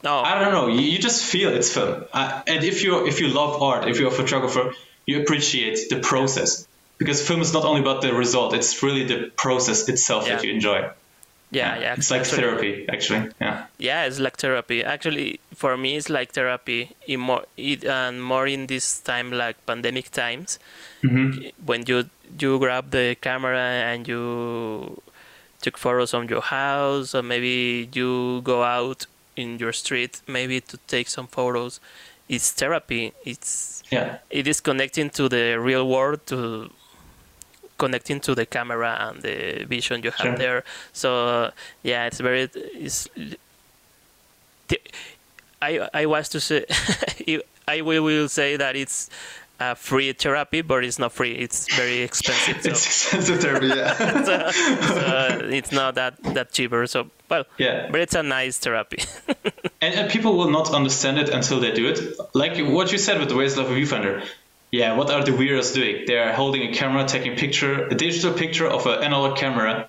[0.10, 0.16] No.
[0.32, 0.68] I don't know.
[0.78, 1.94] You, you just feel it's film.
[2.20, 4.66] Uh, and if you if you love art, if you're a photographer,
[5.10, 6.50] you appreciate the process
[7.00, 10.52] because film is not only about the result; it's really the process itself that you
[10.58, 10.80] enjoy.
[11.54, 11.94] Yeah, yeah.
[11.98, 13.30] It's like therapy, actually.
[13.40, 13.66] Yeah.
[13.78, 14.84] Yeah, it's like therapy.
[14.84, 16.90] Actually, for me, it's like therapy.
[17.08, 20.60] In more, it, and more in this time, like pandemic times,
[21.04, 21.50] mm-hmm.
[21.66, 25.02] when you you grab the camera and you
[25.62, 30.78] took photos on your house, or maybe you go out in your street, maybe to
[30.88, 31.80] take some photos.
[32.30, 33.14] It's therapy.
[33.26, 34.18] It's Yeah.
[34.30, 36.72] it is connecting to the real world to
[37.84, 40.38] connecting to the camera and the vision you have Sure.
[40.44, 40.60] there
[41.02, 41.10] so
[41.92, 42.44] yeah it's very
[42.86, 43.08] it's
[45.62, 46.66] i i was to say
[47.68, 49.10] i will, will say that it's
[49.60, 53.68] a free therapy but it's not free it's very expensive so, It's expensive therapy.
[53.68, 53.94] Yeah.
[54.28, 54.52] so,
[54.96, 55.06] so
[55.60, 57.88] it's not that that cheaper so well Yeah.
[57.92, 58.98] but it's a nice therapy
[59.84, 62.00] And, and people will not understand it until they do it.
[62.34, 64.24] Like what you said with the Waist Level Viewfinder.
[64.74, 66.06] Yeah, what are the weirdos doing?
[66.08, 69.88] They're holding a camera, taking a picture, a digital picture of an analog camera,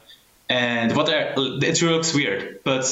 [0.50, 2.60] and what are it looks weird.
[2.64, 2.84] But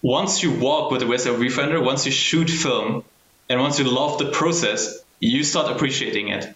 [0.00, 3.04] once you walk with a Waist Level Viewfinder, once you shoot film,
[3.50, 6.54] and once you love the process, you start appreciating it.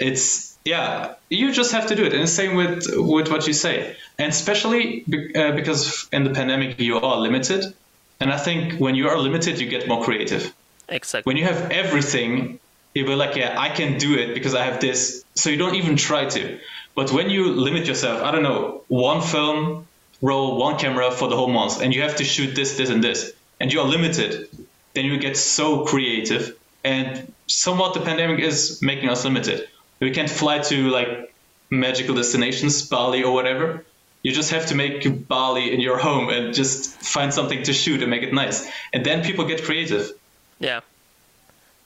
[0.00, 2.12] It's yeah, you just have to do it.
[2.12, 6.30] And the same with with what you say, and especially be, uh, because in the
[6.30, 7.72] pandemic you are limited.
[8.18, 10.52] And I think when you are limited, you get more creative.
[10.88, 12.58] exactly When you have everything,
[12.96, 15.22] you'll be like, yeah, I can do it because I have this.
[15.34, 16.58] So you don't even try to.
[16.94, 19.86] But when you limit yourself, I don't know, one film
[20.22, 23.04] roll, one camera for the whole month, and you have to shoot this, this, and
[23.04, 24.48] this, and you are limited,
[24.94, 26.56] then you get so creative.
[26.84, 29.68] And somewhat the pandemic is making us limited.
[30.00, 31.34] We can't fly to like
[31.68, 33.84] magical destinations, Bali or whatever.
[34.22, 38.00] You just have to make Bali in your home and just find something to shoot
[38.00, 38.66] and make it nice.
[38.94, 40.12] And then people get creative.
[40.58, 40.80] yeah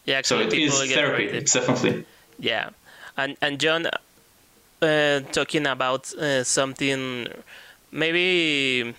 [0.04, 1.40] yeah So it is therapy.
[1.40, 2.04] Definitely.
[2.38, 2.70] Yeah,
[3.16, 3.86] and and John,
[4.82, 7.28] uh, talking about uh, something,
[7.92, 8.94] maybe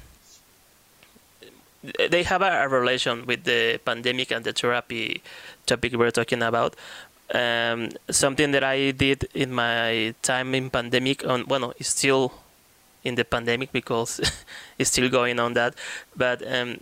[2.10, 5.22] they have a, a relation with the pandemic and the therapy
[5.66, 6.76] topic we're talking about.
[7.34, 12.34] Um, something that I did in my time in pandemic, on well, it's still
[13.04, 14.20] in the pandemic because
[14.78, 15.74] it's still going on that,
[16.16, 16.80] but um,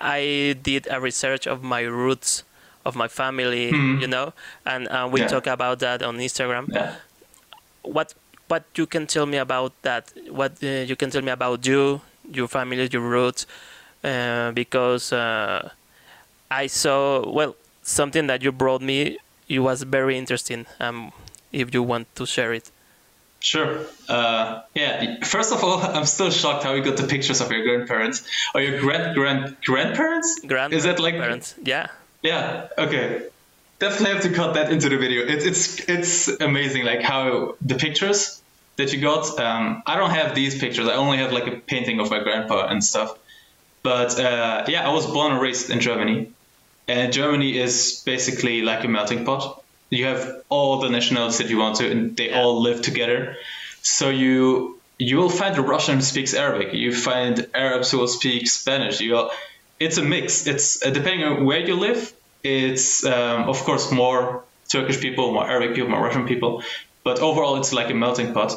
[0.00, 2.44] I did a research of my roots
[2.86, 4.00] of my family, Mhm.
[4.02, 4.32] you know,
[4.64, 5.28] and uh, we Yeah.
[5.34, 6.64] talk about that on Instagram.
[6.72, 6.94] Yeah.
[7.82, 8.14] What
[8.48, 10.04] what you can tell me about that?
[10.30, 12.00] What uh, you can tell me about you,
[12.38, 13.46] your family, your roots,
[14.04, 15.70] uh, because uh,
[16.62, 19.18] I saw well something that you brought me.
[19.48, 20.66] It was very interesting.
[20.80, 21.12] Um,
[21.52, 22.70] if you want to share it.
[23.40, 23.78] Sure.
[24.08, 25.22] Uh, yeah.
[25.24, 28.22] First of all, I'm still shocked how you got the pictures of your grandparents
[28.54, 30.28] or your grand grand grandparents.
[30.46, 31.54] Grand Is that like parents?
[31.62, 31.86] Yeah.
[32.26, 32.68] Yeah.
[32.76, 33.22] Okay.
[33.78, 35.22] Definitely have to cut that into the video.
[35.26, 38.42] It's it's it's amazing, like how the pictures
[38.76, 39.38] that you got.
[39.38, 40.88] Um, I don't have these pictures.
[40.88, 43.16] I only have like a painting of my grandpa and stuff.
[43.82, 46.32] But uh, yeah, I was born and raised in Germany,
[46.88, 49.62] and Germany is basically like a melting pot.
[49.90, 53.36] You have all the nationalities that you want to, and they all live together.
[53.82, 56.72] So you you will find a Russian who speaks Arabic.
[56.72, 59.00] You find Arabs who will speak Spanish.
[59.00, 59.30] You will,
[59.78, 60.46] it's a mix.
[60.46, 62.12] It's uh, depending on where you live.
[62.42, 66.62] It's um, of course more Turkish people, more Arabic people, more Russian people,
[67.04, 68.52] but overall it's like a melting pot.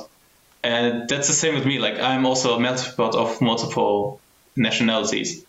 [0.63, 1.79] And that's the same with me.
[1.79, 4.19] Like I'm also a melting pot of multiple
[4.55, 5.45] nationalities.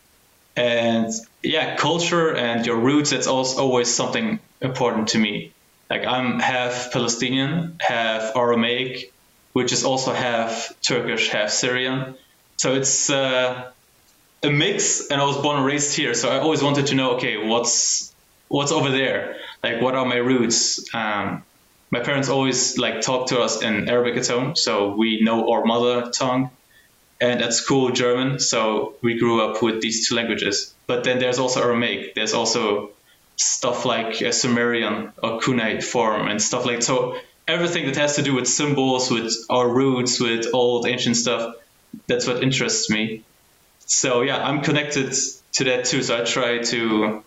[0.57, 1.13] And
[1.43, 5.53] yeah, culture and your roots, that's also always something important to me.
[5.89, 9.13] Like I'm half Palestinian, half Aramaic,
[9.53, 12.15] which is also half Turkish, half Syrian.
[12.57, 13.71] So it's uh,
[14.43, 16.15] a mix, and I was born and raised here.
[16.15, 18.13] So I always wanted to know, okay, what's
[18.49, 19.37] what's over there?
[19.63, 20.93] Like, what are my roots?
[20.95, 21.45] Um,
[21.91, 25.65] my parents always like talk to us in Arabic at home, so we know our
[25.65, 26.51] mother tongue,
[27.21, 28.39] and at school German.
[28.39, 30.75] So we grew up with these two languages.
[30.87, 32.15] But then there's also Aramaic.
[32.15, 32.91] There's also
[33.37, 37.19] stuff like Sumerian or Cuneiform form and stuff like so.
[37.47, 41.57] Everything that has to do with symbols, with our roots, with old ancient stuff,
[42.07, 43.25] that's what interests me.
[43.91, 45.13] So yeah, I'm connected
[45.55, 46.03] to that too.
[46.03, 47.25] So I try to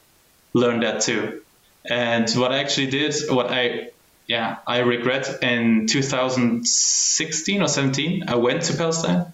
[0.53, 1.41] learn that too.
[1.89, 3.89] And what I actually did, what I
[4.28, 9.34] yeah, I regret in 2016 or 17, I went to Palestine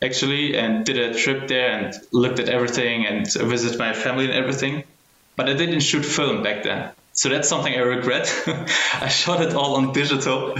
[0.00, 4.34] actually and did a trip there and looked at everything and visited my family and
[4.34, 4.84] everything.
[5.34, 6.92] But I didn't shoot film back then.
[7.18, 8.32] So that's something I regret.
[8.94, 10.54] I shot it all on digital.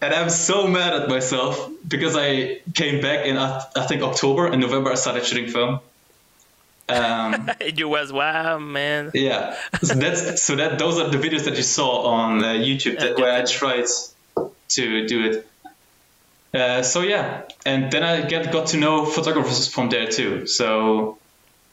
[0.00, 4.62] And I'm so mad at myself because I came back in, I think, October and
[4.62, 5.80] November I started shooting film.
[6.88, 9.10] Um, you was wow, man.
[9.12, 12.98] Yeah, so that's so that those are the videos that you saw on uh, YouTube
[12.98, 13.84] that, where I tried
[14.68, 15.46] to do it.
[16.54, 20.46] Uh, so yeah, and then I get got to know photographers from there too.
[20.46, 21.18] So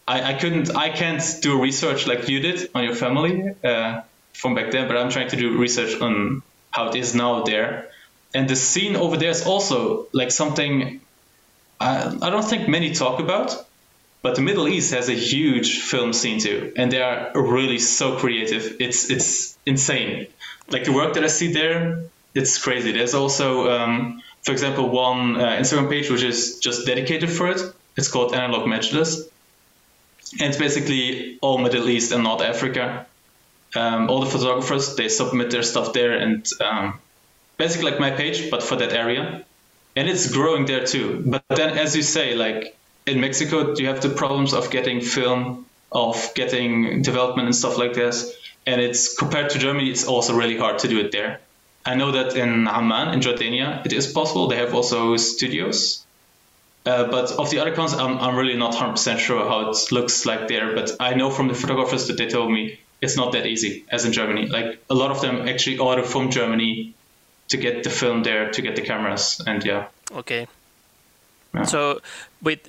[0.05, 4.01] I, I couldn't, I can't do research like you did on your family uh,
[4.37, 7.89] from back then, but I'm trying to do research on how it is now there.
[8.33, 11.01] And the scene over there is also like something
[11.79, 13.67] I, I don't think many talk about
[14.21, 18.17] but the Middle East has a huge film scene too, and they are really so
[18.17, 18.75] creative.
[18.79, 20.27] It's it's insane.
[20.69, 22.91] Like the work that I see there, it's crazy.
[22.91, 27.61] There's also, um, for example, one uh, Instagram page which is just dedicated for it.
[27.95, 29.29] It's called Analog Majlis,
[30.39, 33.05] and it's basically all Middle East and North Africa.
[33.75, 36.99] Um, all the photographers they submit their stuff there, and um,
[37.57, 39.43] basically like my page, but for that area,
[39.95, 41.23] and it's growing there too.
[41.25, 45.65] But then, as you say, like in Mexico, you have the problems of getting film,
[45.91, 48.33] of getting development and stuff like this.
[48.65, 51.39] And it's compared to Germany, it's also really hard to do it there.
[51.85, 54.47] I know that in Amman, in Jordania, it is possible.
[54.47, 56.05] They have also studios.
[56.85, 60.25] Uh, but of the other countries, I'm, I'm really not 100% sure how it looks
[60.25, 60.75] like there.
[60.75, 64.05] But I know from the photographers that they told me it's not that easy as
[64.05, 64.47] in Germany.
[64.47, 66.93] Like a lot of them actually order from Germany
[67.49, 69.87] to get the film there, to get the cameras, and yeah.
[70.11, 70.47] Okay.
[71.53, 71.63] Yeah.
[71.63, 72.01] So
[72.41, 72.59] with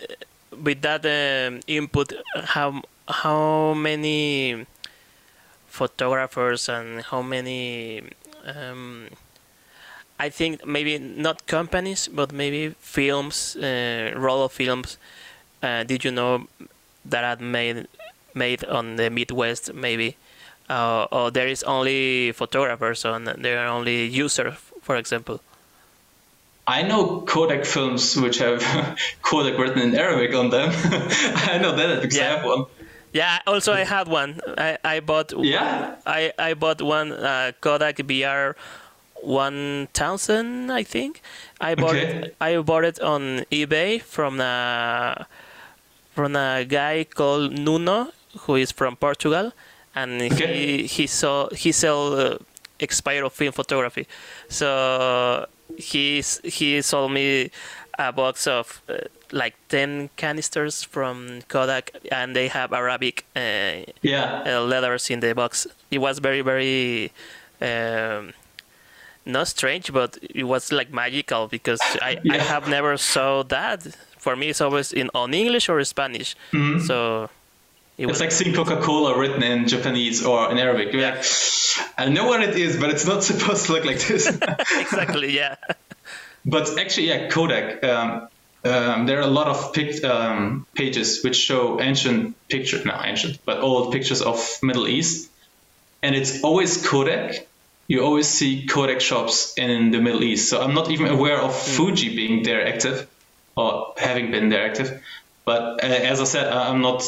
[0.62, 2.12] with that um, input,
[2.44, 4.66] how how many
[5.66, 8.02] photographers and how many
[8.44, 9.08] um,
[10.18, 14.98] I think maybe not companies, but maybe films, uh, roll of films.
[15.62, 16.46] Uh, did you know
[17.04, 17.88] that are made
[18.38, 20.16] made on the Middle East maybe,
[20.70, 25.40] uh, or there is only photographers and there are only users, for example?
[26.68, 28.62] I know Kodak films which have
[29.22, 30.70] Kodak written in Arabic on them.
[31.48, 32.24] I know that because yeah.
[32.24, 32.66] I have one.
[33.12, 34.40] Yeah, also I had one.
[34.58, 35.96] I, I bought yeah.
[36.06, 38.54] I, I bought one uh, Kodak VR
[39.22, 41.22] 1000 I think.
[41.58, 42.28] I bought okay.
[42.28, 45.26] it I bought it on eBay from a
[46.14, 48.12] from a guy called Nuno
[48.42, 49.52] who is from Portugal
[49.94, 50.54] and okay.
[50.54, 52.38] he he saw he sell uh,
[52.80, 54.06] expired film photography.
[54.48, 57.50] So he's he sold me
[57.98, 58.98] a box of uh,
[59.32, 64.44] like 10 canisters from Kodak and they have Arabic uh, yeah.
[64.46, 65.66] Uh, letters in the box.
[65.90, 67.12] It was very very
[67.60, 68.32] um,
[69.26, 72.34] not strange but it was like magical because I, yeah.
[72.34, 73.82] I have never saw that.
[74.18, 76.36] For me it's always in on English or Spanish.
[76.52, 76.86] Mm-hmm.
[76.86, 77.30] So
[77.98, 80.92] it it's like seeing Coca-Cola written in Japanese or in Arabic.
[80.92, 81.16] Yeah.
[81.16, 81.24] Like,
[81.98, 84.26] I know what it is, but it's not supposed to look like this.
[84.78, 85.34] exactly.
[85.34, 85.56] Yeah.
[86.46, 87.82] But actually, yeah, Kodak.
[87.82, 88.28] Um,
[88.64, 93.38] um, there are a lot of pic- um, pages which show ancient pictures, not ancient,
[93.44, 95.30] but old pictures of Middle East,
[96.02, 97.46] and it's always Kodak.
[97.88, 100.50] You always see Kodak shops in the Middle East.
[100.50, 103.08] So I'm not even aware of Fuji being there active
[103.56, 105.02] or having been there active.
[105.44, 107.02] But uh, as I said, I'm not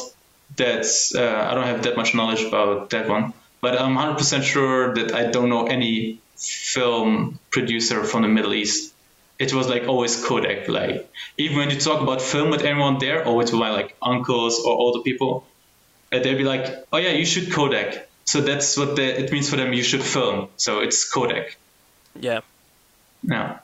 [0.56, 3.32] that uh, I don't have that much knowledge about that one.
[3.60, 8.94] But I'm 100% sure that I don't know any film producer from the Middle East
[9.40, 10.68] it was like always Kodak.
[10.68, 14.60] Like even when you talk about film with anyone there, or with my like uncles
[14.60, 15.46] or older people,
[16.12, 19.48] uh, they'd be like, "Oh yeah, you should Kodak." So that's what the, it means
[19.48, 19.72] for them.
[19.72, 20.48] You should film.
[20.56, 21.56] So it's Kodak.
[22.14, 22.40] Yeah.
[23.22, 23.58] Yeah.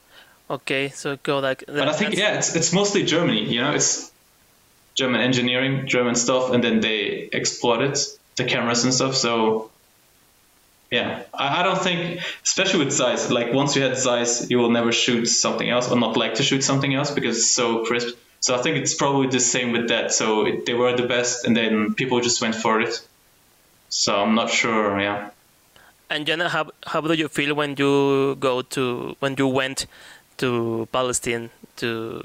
[0.48, 1.64] Okay, so Kodak.
[1.66, 3.44] But I think yeah, it's it's mostly Germany.
[3.44, 4.10] You know, it's
[4.96, 7.98] German engineering, German stuff, and then they exploited
[8.36, 9.14] the cameras and stuff.
[9.14, 9.70] So
[10.90, 14.70] yeah, I, I don't think, especially with Zeiss, like once you had Zeiss, you will
[14.70, 18.16] never shoot something else or not like to shoot something else because it's so crisp.
[18.40, 20.12] So I think it's probably the same with that.
[20.12, 23.00] So it, they were the best, and then people just went for it.
[23.88, 25.00] So I'm not sure.
[25.00, 25.30] Yeah.
[26.08, 29.86] And Jenna, how how do you feel when you go to when you went
[30.38, 31.50] to Palestine?
[31.76, 32.22] To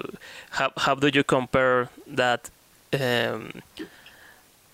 [0.51, 2.49] how how do you compare that?
[2.99, 3.61] Um,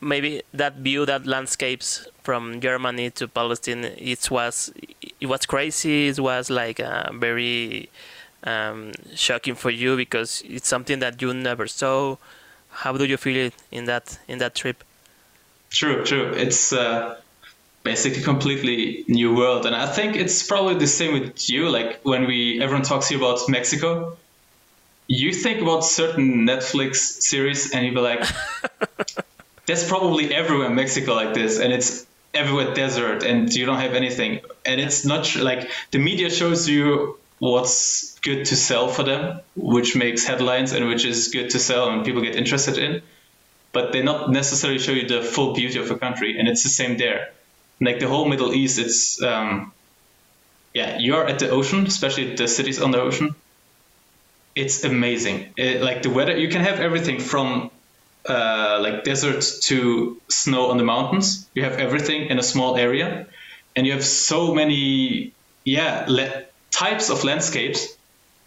[0.01, 4.71] maybe that view, that landscapes from Germany to Palestine, it was
[5.19, 6.07] it was crazy.
[6.07, 7.89] It was like uh, very
[8.43, 12.17] um, shocking for you because it's something that you never saw.
[12.69, 14.83] How do you feel it in that in that trip?
[15.69, 16.31] True, true.
[16.31, 17.19] It's uh,
[17.83, 21.69] basically completely new world, and I think it's probably the same with you.
[21.69, 24.17] Like when we everyone talks here about Mexico,
[25.07, 28.25] you think about certain Netflix series, and you be like.
[29.67, 33.93] that's probably everywhere in Mexico like this, and it's everywhere desert, and you don't have
[33.93, 34.39] anything.
[34.65, 39.95] And it's not like the media shows you what's good to sell for them, which
[39.95, 43.01] makes headlines and which is good to sell and people get interested in.
[43.73, 46.69] But they not necessarily show you the full beauty of a country, and it's the
[46.69, 47.31] same there.
[47.79, 49.73] Like the whole Middle East, it's um,
[50.73, 53.35] yeah, you're at the ocean, especially the cities on the ocean.
[54.57, 55.53] It's amazing.
[55.55, 57.69] It, like the weather, you can have everything from
[58.27, 61.47] uh, like desert to snow on the mountains.
[61.53, 63.27] You have everything in a small area,
[63.75, 65.33] and you have so many
[65.63, 67.87] yeah le- types of landscapes,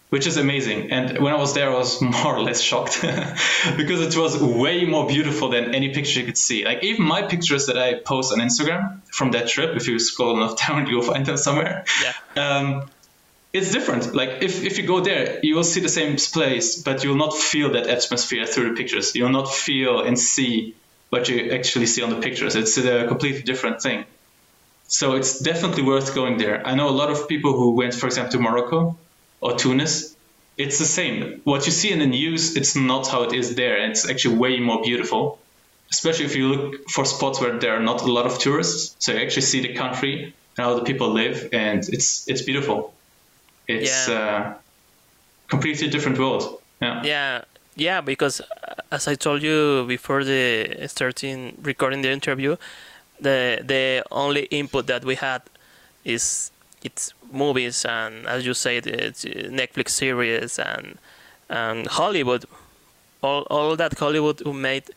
[0.09, 0.91] which is amazing.
[0.91, 3.01] And when I was there, I was more or less shocked
[3.77, 6.65] because it was way more beautiful than any picture you could see.
[6.65, 10.35] Like even my pictures that I post on Instagram from that trip, if you scroll
[10.35, 11.85] enough down, you'll find them somewhere.
[12.03, 12.13] Yeah.
[12.43, 12.89] Um,
[13.53, 14.15] it's different.
[14.15, 17.17] Like if, if you go there, you will see the same place, but you will
[17.17, 19.15] not feel that atmosphere through the pictures.
[19.15, 20.75] You will not feel and see
[21.09, 22.55] what you actually see on the pictures.
[22.55, 24.05] It's a completely different thing.
[24.87, 26.65] So it's definitely worth going there.
[26.65, 28.97] I know a lot of people who went, for example, to Morocco
[29.41, 30.15] or Tunis.
[30.57, 31.41] It's the same.
[31.43, 33.77] What you see in the news, it's not how it is there.
[33.89, 35.39] It's actually way more beautiful,
[35.91, 38.95] especially if you look for spots where there are not a lot of tourists.
[38.99, 42.93] So you actually see the country and how the people live, and it's it's beautiful.
[43.77, 44.15] It's yeah.
[44.15, 44.53] a uh,
[45.47, 46.61] completely different world.
[46.81, 47.03] Yeah.
[47.03, 47.41] Yeah.
[47.75, 52.57] Yeah, because uh, as I told you before the starting recording the interview,
[53.21, 55.41] the the only input that we had
[56.03, 56.51] is
[56.83, 60.97] it's movies and as you said it's Netflix series and
[61.49, 62.45] and Hollywood
[63.21, 64.89] all all that Hollywood who made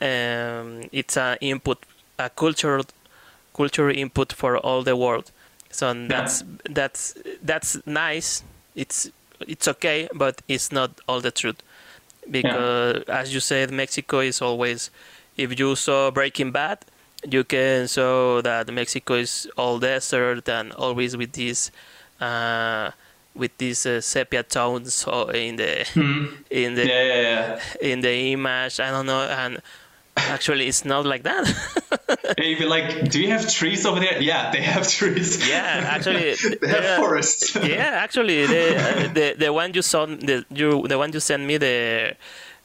[0.00, 1.78] um, it's an input
[2.18, 2.84] a cultural
[3.54, 5.32] cultural input for all the world
[5.70, 6.46] so that's yeah.
[6.70, 8.42] that's that's nice.
[8.74, 9.10] It's
[9.40, 11.62] it's okay, but it's not all the truth.
[12.30, 13.20] Because yeah.
[13.20, 14.90] as you said, Mexico is always.
[15.36, 16.78] If you saw Breaking Bad,
[17.26, 21.70] you can show that Mexico is all desert and always with this.
[22.20, 22.90] Uh,
[23.34, 26.28] with these uh, sepia tones in the mm.
[26.50, 27.60] in the yeah, yeah, yeah.
[27.80, 28.80] in the image.
[28.80, 29.62] I don't know, and
[30.16, 31.46] Actually, it's not like that.
[32.38, 35.48] You'd like, "Do you have trees over there?" Yeah, they have trees.
[35.48, 37.54] Yeah, actually, they have forests.
[37.62, 41.44] yeah, actually, the, uh, the the one you saw, the you the one you sent
[41.44, 42.16] me, the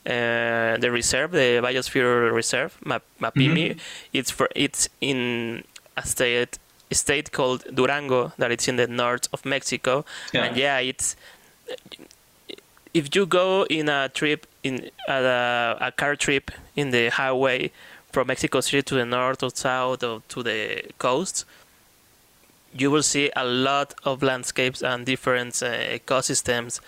[0.06, 3.80] uh, the reserve, the biosphere reserve, Map Mapimi, mm-hmm.
[4.14, 5.64] it's for it's in
[5.98, 6.58] a state
[6.92, 10.46] state called Durango that it's in the north of Mexico, yeah.
[10.46, 11.16] and yeah, it's
[12.94, 17.72] if you go in a trip in a, a car trip in the highway
[18.12, 21.46] from Mexico City to the north or south or to the coast,
[22.74, 26.80] you will see a lot of landscapes and different uh, ecosystems.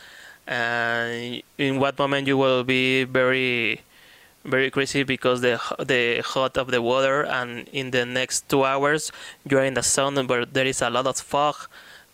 [0.48, 3.82] And in what moment you will be very,
[4.44, 5.60] very crazy because the
[5.94, 9.12] the hot of the water, and in the next two hours
[9.48, 11.56] you are in the sun where there is a lot of fog,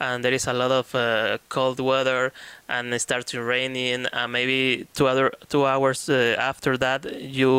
[0.04, 2.32] and there is a lot of uh, cold weather,
[2.68, 7.52] and it starts to raining, and maybe two other two hours uh, after that you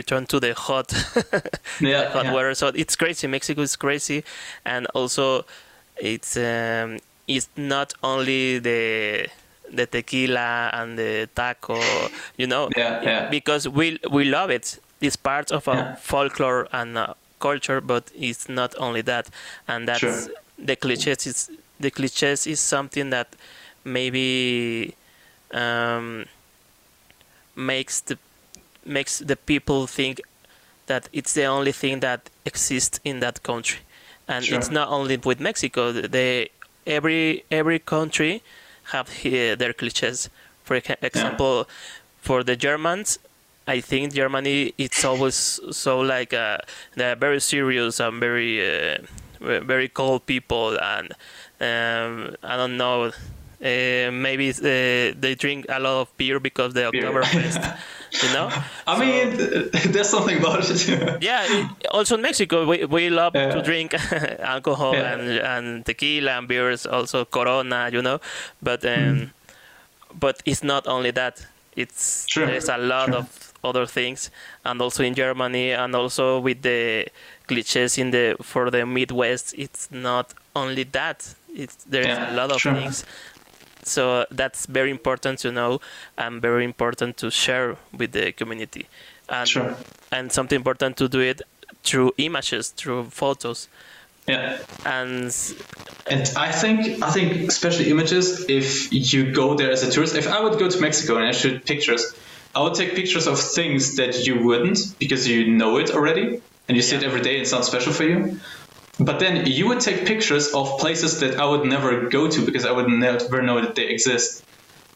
[0.00, 0.88] return to the hot,
[1.80, 2.32] yeah, hot yeah.
[2.34, 2.54] weather.
[2.54, 3.26] So it's crazy.
[3.26, 4.24] Mexico is crazy,
[4.64, 5.44] and also
[5.96, 9.28] it's um, it's not only the
[9.72, 11.80] the tequila and the taco,
[12.36, 13.28] you know, Yeah, yeah.
[13.30, 14.78] because we we love it.
[15.00, 15.94] It's part of our Yeah.
[15.96, 19.26] folklore and uh, culture, but it's not only that,
[19.68, 20.28] and that's Sure.
[20.58, 21.26] the cliches.
[21.26, 23.34] Is the cliches is something that
[23.84, 24.94] maybe
[25.52, 26.26] um,
[27.56, 28.18] makes the
[28.84, 30.20] makes the people think
[30.86, 33.80] that it's the only thing that exists in that country,
[34.28, 34.58] and Sure.
[34.58, 35.92] it's not only with Mexico.
[35.92, 36.50] They
[36.86, 38.42] every every country
[38.92, 40.28] have he- their cliches.
[40.64, 41.66] For exa- example,
[42.20, 43.18] for the Germans,
[43.66, 46.58] I think Germany it's always so like uh,
[46.96, 48.98] they're very serious and very uh,
[49.40, 51.12] very cold people, and
[51.60, 53.10] um, I don't know.
[53.62, 57.04] Uh, maybe uh, they drink a lot of beer because the Beer.
[57.04, 57.78] Oktoberfest,
[58.22, 58.50] you know.
[58.86, 59.36] I mean,
[59.92, 61.22] there's something about it.
[61.22, 63.54] Yeah, also in Mexico, we, we love Yeah.
[63.54, 63.94] to drink
[64.40, 65.14] alcohol Yeah.
[65.14, 68.20] and, and tequila and beers, also Corona, you know.
[68.62, 69.30] But um,
[70.20, 71.46] but it's not only that.
[71.76, 73.16] It's Sure, there's a lot sure.
[73.18, 74.30] of other things,
[74.64, 77.06] and also in Germany, and also with the
[77.48, 79.54] cliches in the for the Middle East.
[79.56, 81.34] It's not only that.
[81.54, 82.74] It's there's Yeah, a lot of sure.
[82.74, 83.04] things.
[83.84, 85.80] So that's very important to know
[86.16, 88.86] and very important to share with the community.
[89.28, 89.76] And Sure.
[90.10, 91.42] and something important to do it
[91.82, 93.68] through images, through photos,
[94.26, 94.58] yeah.
[94.84, 95.32] and
[96.06, 98.44] And I think I think especially images.
[98.48, 101.32] If you go there as a tourist, if I would go to Mexico and I
[101.32, 102.14] shoot pictures,
[102.54, 106.76] I would take pictures of things that you wouldn't because you know it already and
[106.76, 107.36] you see it every day.
[107.40, 108.38] It's not special for you.
[108.98, 112.64] But then you would take pictures of places that I would never go to because
[112.64, 114.44] I would never know that they exist.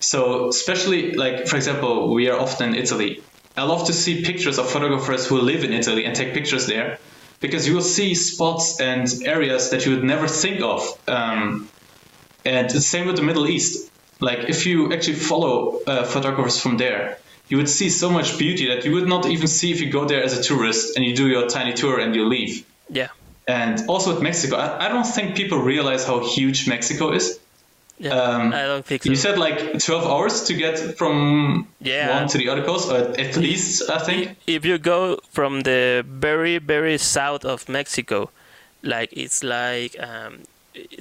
[0.00, 3.22] So especially like for example, we are often in Italy.
[3.56, 6.98] I love to see pictures of photographers who live in Italy and take pictures there
[7.40, 10.88] because you will see spots and areas that you would never think of.
[11.08, 11.68] Um,
[12.44, 13.90] and the same with the Middle East.
[14.20, 17.18] Like if you actually follow uh, photographers from there,
[17.48, 20.04] you would see so much beauty that you would not even see if you go
[20.04, 22.64] there as a tourist and you do your tiny tour and you leave.
[23.48, 27.40] And also with Mexico, I, I don't think people realize how huge Mexico is.
[27.98, 28.12] yeah.
[28.14, 29.10] Um, I don't think so.
[29.10, 32.14] You said like 12 hours to get from Yeah.
[32.20, 34.36] one to the other coast, or at least, I think.
[34.46, 38.30] if you go from the very very south of Mexico,
[38.82, 40.40] like it's like um,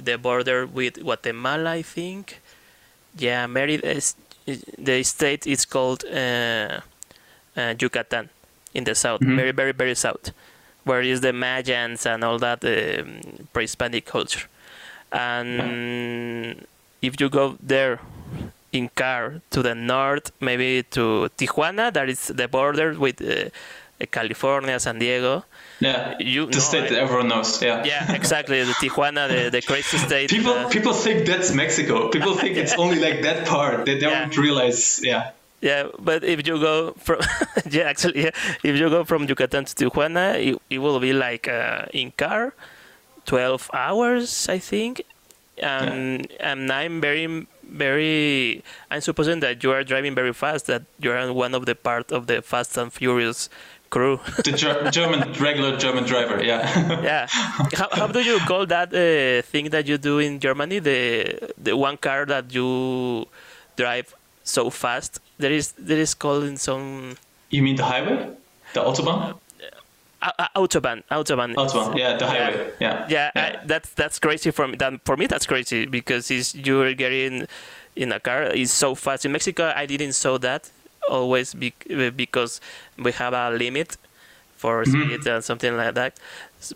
[0.02, 2.40] the border with Guatemala, I think.
[3.18, 4.14] Yeah, Merida is
[4.78, 6.80] the state is called uh,
[7.56, 8.28] uh, Yucatan
[8.74, 9.36] in the south, Mhm.
[9.36, 10.32] very very very south,
[10.88, 13.20] where is the Mayans and all that um,
[13.52, 14.46] pre-Hispanic culture.
[15.12, 16.64] And
[17.02, 18.00] if you go there
[18.72, 23.50] in car to the north, maybe to Tijuana, that is the border with uh,
[24.10, 25.44] California, San Diego.
[25.80, 26.14] Yeah.
[26.18, 26.90] You The know, state right?
[26.90, 27.62] that everyone knows.
[27.62, 27.84] Yeah.
[27.84, 28.62] Yeah, exactly.
[28.64, 30.28] The Tijuana, the, the crazy state.
[30.30, 32.08] People uh, people think that's Mexico.
[32.10, 33.86] People think it's only like that part.
[33.86, 34.40] They don't Yeah.
[34.40, 35.00] realize.
[35.02, 35.30] Yeah.
[35.60, 37.20] Yeah, but if you go from
[37.70, 38.30] yeah, actually, yeah,
[38.62, 42.54] if you go from Yucatan to Tijuana, it, it will be like uh, in car,
[43.24, 45.02] twelve hours, I think.
[45.60, 48.62] And and I'm very very.
[48.90, 50.66] I'm supposing that you are driving very fast.
[50.66, 53.50] That you are one of the part of the Fast and Furious
[53.90, 54.20] crew.
[54.44, 56.42] The Ger- German regular German driver.
[56.42, 56.62] Yeah.
[57.02, 57.26] yeah.
[57.28, 60.78] How, how do you call that uh, thing that you do in Germany?
[60.78, 63.26] The the one car that you
[63.76, 65.20] drive so fast.
[65.38, 67.16] There is there is called in some
[67.50, 68.30] you mean the highway?
[68.74, 69.38] The autobahn?
[70.20, 71.02] uh, autobahn.
[71.10, 71.54] Autobahn.
[71.54, 71.96] Autobahn.
[71.96, 72.72] Yeah, the highway.
[72.80, 73.06] Yeah.
[73.08, 74.76] Yeah, I, that's that's crazy for me.
[74.76, 77.46] That, for me, that's crazy because it's, you're getting
[77.96, 78.42] in a car.
[78.42, 79.72] It's so fast in Mexico.
[79.74, 80.70] I didn't saw that
[81.08, 81.72] always be,
[82.16, 82.60] because
[82.98, 83.96] we have a limit
[84.56, 84.88] for Mhm.
[84.88, 86.18] speed and something like that.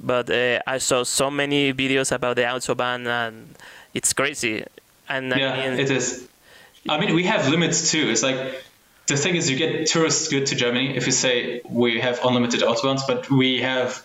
[0.00, 3.54] But uh, I saw so many videos about the autobahn and
[3.92, 4.64] it's crazy.
[5.08, 6.28] And I yeah, mean, it is.
[6.88, 8.08] I mean, we have limits too.
[8.10, 8.62] It's like
[9.06, 12.60] the thing is, you get tourists good to Germany if you say we have unlimited
[12.62, 14.02] autobahns, but we have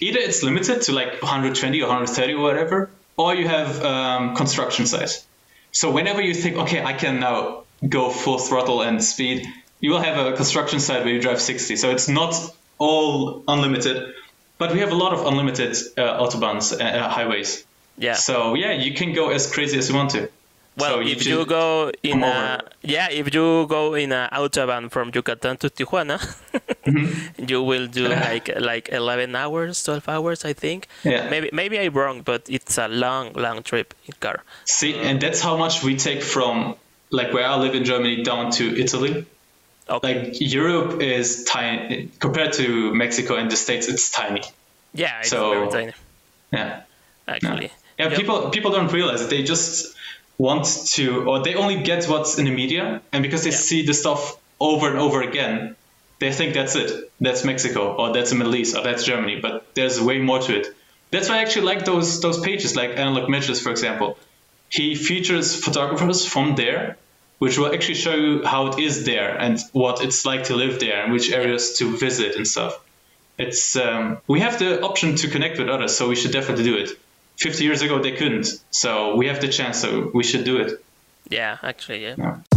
[0.00, 4.86] either it's limited to like 120 or 130 or whatever, or you have um, construction
[4.86, 5.26] sites.
[5.72, 9.46] So whenever you think, okay, I can now go full throttle and speed,
[9.80, 11.76] you will have a construction site where you drive 60.
[11.76, 12.34] So it's not
[12.78, 14.14] all unlimited,
[14.58, 17.64] but we have a lot of unlimited uh, autobahns, uh, highways.
[17.98, 18.14] yeah.
[18.14, 20.28] So yeah, you can go as crazy as you want to.
[20.76, 24.90] Well, So you if you go in a, yeah, if you go in a autobahn
[24.90, 26.18] from Yucatan to Tijuana,
[26.84, 27.44] Mm-hmm.
[27.48, 30.88] you will do like like 11 hours, 12 hours, I think.
[31.04, 31.30] Yeah.
[31.30, 34.42] Maybe maybe I'm wrong, but it's a long long trip in car.
[34.64, 36.74] See, and that's how much we take from
[37.10, 39.24] like where I live in Germany down to Italy.
[39.88, 40.14] Okay.
[40.24, 43.88] Like Europe is tiny compared to Mexico and the States.
[43.88, 44.42] It's tiny.
[44.94, 45.92] yeah, it's so- very tiny
[46.52, 46.82] Yeah.
[47.28, 47.70] actually.
[47.98, 48.18] Yeah, Yep.
[48.18, 49.30] people people don't realize it.
[49.30, 49.93] They just
[50.38, 53.56] want to, or they only get what's in the media, and because they Yeah.
[53.56, 55.76] see the stuff over and over again,
[56.20, 56.90] they think that's it.
[57.20, 59.40] That's Mexico, or that's the Middle East, or that's Germany.
[59.40, 60.66] But there's way more to it.
[61.12, 64.18] That's why I actually like those those pages, like Analog Majlis, for example.
[64.68, 66.96] He features photographers from there,
[67.38, 70.80] which will actually show you how it is there and what it's like to live
[70.80, 72.74] there and which areas to visit and stuff.
[73.38, 76.76] It's um, we have the option to connect with others, so we should definitely do
[76.76, 76.90] it.
[77.38, 80.84] 50 years ago they couldn't, so we have the chance, so we should do it.
[81.28, 82.14] Yeah, actually, yeah.
[82.18, 82.53] Yeah.